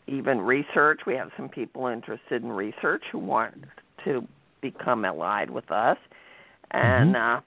even 0.07 0.41
research. 0.41 0.99
We 1.07 1.15
have 1.15 1.29
some 1.37 1.47
people 1.47 1.87
interested 1.87 2.43
in 2.43 2.51
research 2.51 3.03
who 3.09 3.19
want 3.19 3.63
to 4.03 4.27
become 4.61 5.05
allied 5.05 5.49
with 5.49 5.71
us, 5.71 5.97
and 6.71 7.15
uh, 7.15 7.39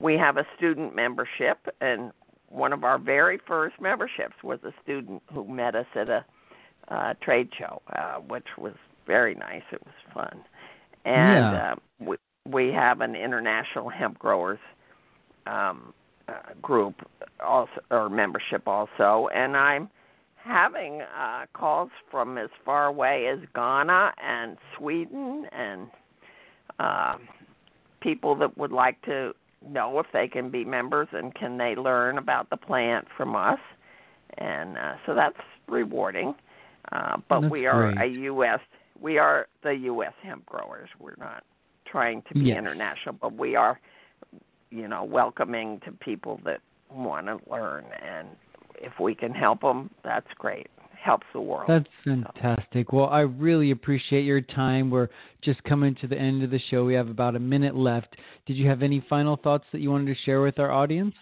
we 0.00 0.18
have 0.18 0.36
a 0.36 0.46
student 0.54 0.94
membership. 0.94 1.66
And 1.80 2.12
one 2.50 2.74
of 2.74 2.84
our 2.84 2.98
very 2.98 3.40
first 3.46 3.80
memberships 3.80 4.34
was 4.44 4.58
a 4.62 4.72
student 4.82 5.22
who 5.32 5.48
met 5.48 5.74
us 5.74 5.86
at 5.94 6.10
a 6.10 6.22
uh, 6.88 7.14
trade 7.22 7.48
show, 7.58 7.80
uh, 7.96 8.16
which 8.16 8.48
was 8.58 8.74
very 9.06 9.34
nice. 9.34 9.62
It 9.72 9.80
was 9.86 9.94
fun, 10.12 10.44
and 11.06 11.52
Yeah. 11.52 11.72
uh, 11.72 11.76
we 12.00 12.16
we 12.46 12.70
have 12.72 13.00
an 13.00 13.14
international 13.14 13.88
hemp 13.88 14.18
growers 14.18 14.58
um, 15.46 15.94
uh, 16.28 16.54
group 16.60 16.94
also 17.44 17.70
or 17.90 18.08
membership 18.08 18.66
also, 18.66 19.28
and 19.34 19.56
I'm 19.56 19.88
having 20.36 21.02
uh, 21.02 21.46
calls 21.54 21.90
from 22.10 22.36
as 22.38 22.50
far 22.64 22.86
away 22.86 23.28
as 23.28 23.38
Ghana 23.54 24.12
and 24.22 24.56
Sweden 24.76 25.46
and 25.52 25.88
uh, 26.80 27.14
people 28.00 28.34
that 28.36 28.56
would 28.58 28.72
like 28.72 29.00
to 29.02 29.32
know 29.68 29.98
if 30.00 30.06
they 30.12 30.26
can 30.26 30.50
be 30.50 30.64
members 30.64 31.08
and 31.12 31.34
can 31.34 31.56
they 31.58 31.76
learn 31.76 32.18
about 32.18 32.50
the 32.50 32.56
plant 32.56 33.06
from 33.16 33.36
us, 33.36 33.60
and 34.38 34.76
uh, 34.76 34.94
so 35.06 35.14
that's 35.14 35.36
rewarding. 35.68 36.34
Uh, 36.90 37.16
but 37.28 37.42
That's 37.42 37.52
we 37.52 37.66
are 37.66 37.92
great. 37.92 38.10
a 38.10 38.14
U.S. 38.22 38.58
We 39.00 39.16
are 39.18 39.46
the 39.62 39.70
U.S. 39.70 40.12
hemp 40.22 40.44
growers. 40.46 40.88
We're 40.98 41.14
not 41.18 41.44
trying 41.86 42.22
to 42.28 42.34
be 42.34 42.46
Yes. 42.46 42.58
international, 42.58 43.14
but 43.20 43.34
we 43.34 43.54
are, 43.54 43.78
you 44.72 44.88
know, 44.88 45.04
welcoming 45.04 45.80
to 45.84 45.92
people 45.92 46.40
that 46.44 46.60
want 46.90 47.26
to 47.26 47.38
learn, 47.50 47.84
and 48.02 48.28
if 48.76 48.92
we 49.00 49.14
can 49.14 49.32
help 49.32 49.60
them, 49.60 49.90
that's 50.02 50.26
great. 50.38 50.68
Helps 51.00 51.26
the 51.32 51.40
world. 51.40 51.64
That's 51.68 51.88
fantastic. 52.04 52.92
Well, 52.92 53.06
I 53.06 53.20
really 53.20 53.72
appreciate 53.72 54.24
your 54.24 54.40
time. 54.40 54.88
We're 54.88 55.08
just 55.42 55.62
coming 55.64 55.96
to 56.00 56.06
the 56.06 56.16
end 56.16 56.44
of 56.44 56.50
the 56.50 56.60
show. 56.70 56.84
We 56.84 56.94
have 56.94 57.08
about 57.08 57.34
a 57.34 57.40
minute 57.40 57.74
left. 57.74 58.16
Did 58.46 58.56
you 58.56 58.68
have 58.68 58.82
any 58.82 59.04
final 59.10 59.36
thoughts 59.36 59.64
that 59.72 59.80
you 59.80 59.90
wanted 59.90 60.14
to 60.14 60.20
share 60.24 60.42
with 60.42 60.60
our 60.60 60.70
audience? 60.70 61.14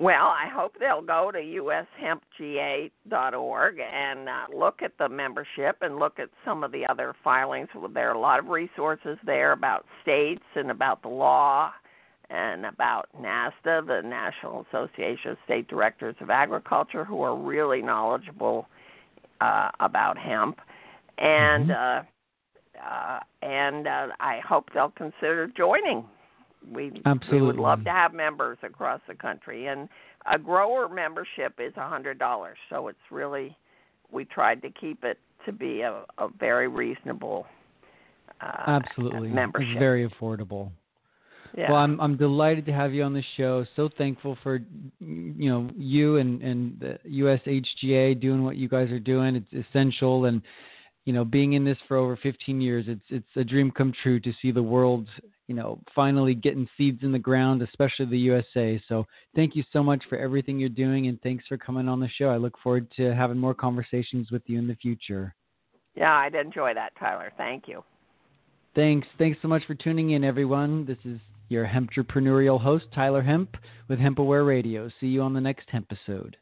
Well, 0.00 0.28
I 0.28 0.48
hope 0.50 0.76
they'll 0.80 1.02
go 1.02 1.30
to 1.30 1.38
ushempga.org 1.38 2.90
and 3.80 4.28
uh, 4.30 4.46
look 4.56 4.80
at 4.80 4.96
the 4.98 5.10
membership 5.10 5.76
and 5.82 5.98
look 5.98 6.18
at 6.18 6.30
some 6.42 6.64
of 6.64 6.72
the 6.72 6.86
other 6.86 7.14
filings. 7.22 7.68
There 7.92 8.08
are 8.08 8.14
a 8.14 8.18
lot 8.18 8.38
of 8.38 8.46
resources 8.46 9.18
there 9.26 9.52
about 9.52 9.84
states 10.00 10.44
and 10.54 10.70
about 10.70 11.02
the 11.02 11.08
law 11.08 11.70
and 12.30 12.64
about 12.64 13.10
NASDA, 13.20 13.86
the 13.86 14.00
National 14.02 14.64
Association 14.72 15.32
of 15.32 15.38
State 15.44 15.68
Directors 15.68 16.16
of 16.22 16.30
Agriculture, 16.30 17.04
who 17.04 17.20
are 17.20 17.36
really 17.36 17.82
knowledgeable 17.82 18.68
uh, 19.42 19.68
about 19.80 20.16
hemp. 20.16 20.60
And 21.18 21.72
uh, 21.72 22.04
uh, 22.82 23.20
and 23.42 23.86
uh, 23.86 24.06
I 24.18 24.40
hope 24.48 24.70
they'll 24.72 24.94
consider 24.96 25.46
joining. 25.54 26.06
We 26.68 26.90
we 26.90 27.02
Absolutely. 27.06 27.46
would 27.46 27.56
love 27.56 27.84
to 27.84 27.90
have 27.90 28.12
members 28.12 28.58
across 28.62 29.00
the 29.08 29.14
country, 29.14 29.66
and 29.66 29.88
a 30.30 30.38
grower 30.38 30.88
membership 30.88 31.54
is 31.58 31.72
a 31.76 31.88
hundred 31.88 32.18
dollars. 32.18 32.58
So 32.68 32.88
it's 32.88 32.98
really 33.10 33.56
we 34.12 34.24
tried 34.24 34.62
to 34.62 34.70
keep 34.70 35.04
it 35.04 35.18
to 35.46 35.52
be 35.52 35.80
a, 35.80 36.04
a 36.18 36.28
very 36.38 36.68
reasonable 36.68 37.46
uh, 38.40 38.64
Absolutely. 38.66 39.28
membership. 39.28 39.68
It's 39.70 39.78
very 39.78 40.08
affordable. 40.08 40.70
yeah. 41.56 41.70
Well, 41.70 41.80
I'm 41.80 42.00
I'm 42.00 42.16
delighted 42.16 42.66
to 42.66 42.72
have 42.72 42.92
you 42.92 43.02
on 43.02 43.12
the 43.14 43.24
show. 43.36 43.64
So 43.76 43.88
thankful 43.96 44.36
for 44.42 44.60
you 45.00 45.50
know 45.50 45.70
you 45.76 46.18
and 46.18 46.42
and 46.42 46.78
the 46.80 46.98
USHGA 47.08 48.20
doing 48.20 48.44
what 48.44 48.56
you 48.56 48.68
guys 48.68 48.90
are 48.90 49.00
doing. 49.00 49.36
It's 49.36 49.66
essential, 49.68 50.26
and 50.26 50.42
you 51.04 51.12
know 51.12 51.24
being 51.24 51.54
in 51.54 51.64
this 51.64 51.78
for 51.88 51.96
over 51.96 52.16
15 52.16 52.60
years, 52.60 52.84
it's 52.88 53.02
it's 53.08 53.36
a 53.36 53.44
dream 53.44 53.70
come 53.70 53.92
true 54.02 54.20
to 54.20 54.32
see 54.40 54.50
the 54.50 54.62
world 54.62 55.08
you 55.50 55.56
know 55.56 55.80
finally 55.96 56.32
getting 56.32 56.68
seeds 56.78 57.02
in 57.02 57.10
the 57.10 57.18
ground, 57.18 57.60
especially 57.60 58.06
the 58.06 58.18
USA. 58.18 58.80
So 58.88 59.04
thank 59.34 59.56
you 59.56 59.64
so 59.72 59.82
much 59.82 60.00
for 60.08 60.16
everything 60.16 60.60
you're 60.60 60.68
doing, 60.68 61.08
and 61.08 61.20
thanks 61.22 61.44
for 61.48 61.58
coming 61.58 61.88
on 61.88 61.98
the 61.98 62.08
show. 62.08 62.28
I 62.28 62.36
look 62.36 62.54
forward 62.62 62.86
to 62.98 63.12
having 63.16 63.36
more 63.36 63.52
conversations 63.52 64.30
with 64.30 64.42
you 64.46 64.60
in 64.60 64.68
the 64.68 64.76
future. 64.76 65.34
yeah, 65.96 66.14
I'd 66.14 66.36
enjoy 66.36 66.72
that, 66.74 66.92
Tyler. 67.00 67.32
Thank 67.36 67.66
you. 67.66 67.82
Thanks. 68.76 69.08
Thanks 69.18 69.40
so 69.42 69.48
much 69.48 69.64
for 69.66 69.74
tuning 69.74 70.10
in, 70.10 70.22
everyone. 70.22 70.86
This 70.86 70.98
is 71.04 71.18
your 71.48 71.66
Hemp 71.66 71.90
entrepreneurial 71.90 72.60
host, 72.60 72.84
Tyler 72.94 73.22
Hemp, 73.22 73.56
with 73.88 73.98
HempAware 73.98 74.46
Radio. 74.46 74.88
See 75.00 75.08
you 75.08 75.22
on 75.22 75.34
the 75.34 75.40
next 75.40 75.68
Hemp 75.68 75.88
episode. 75.90 76.36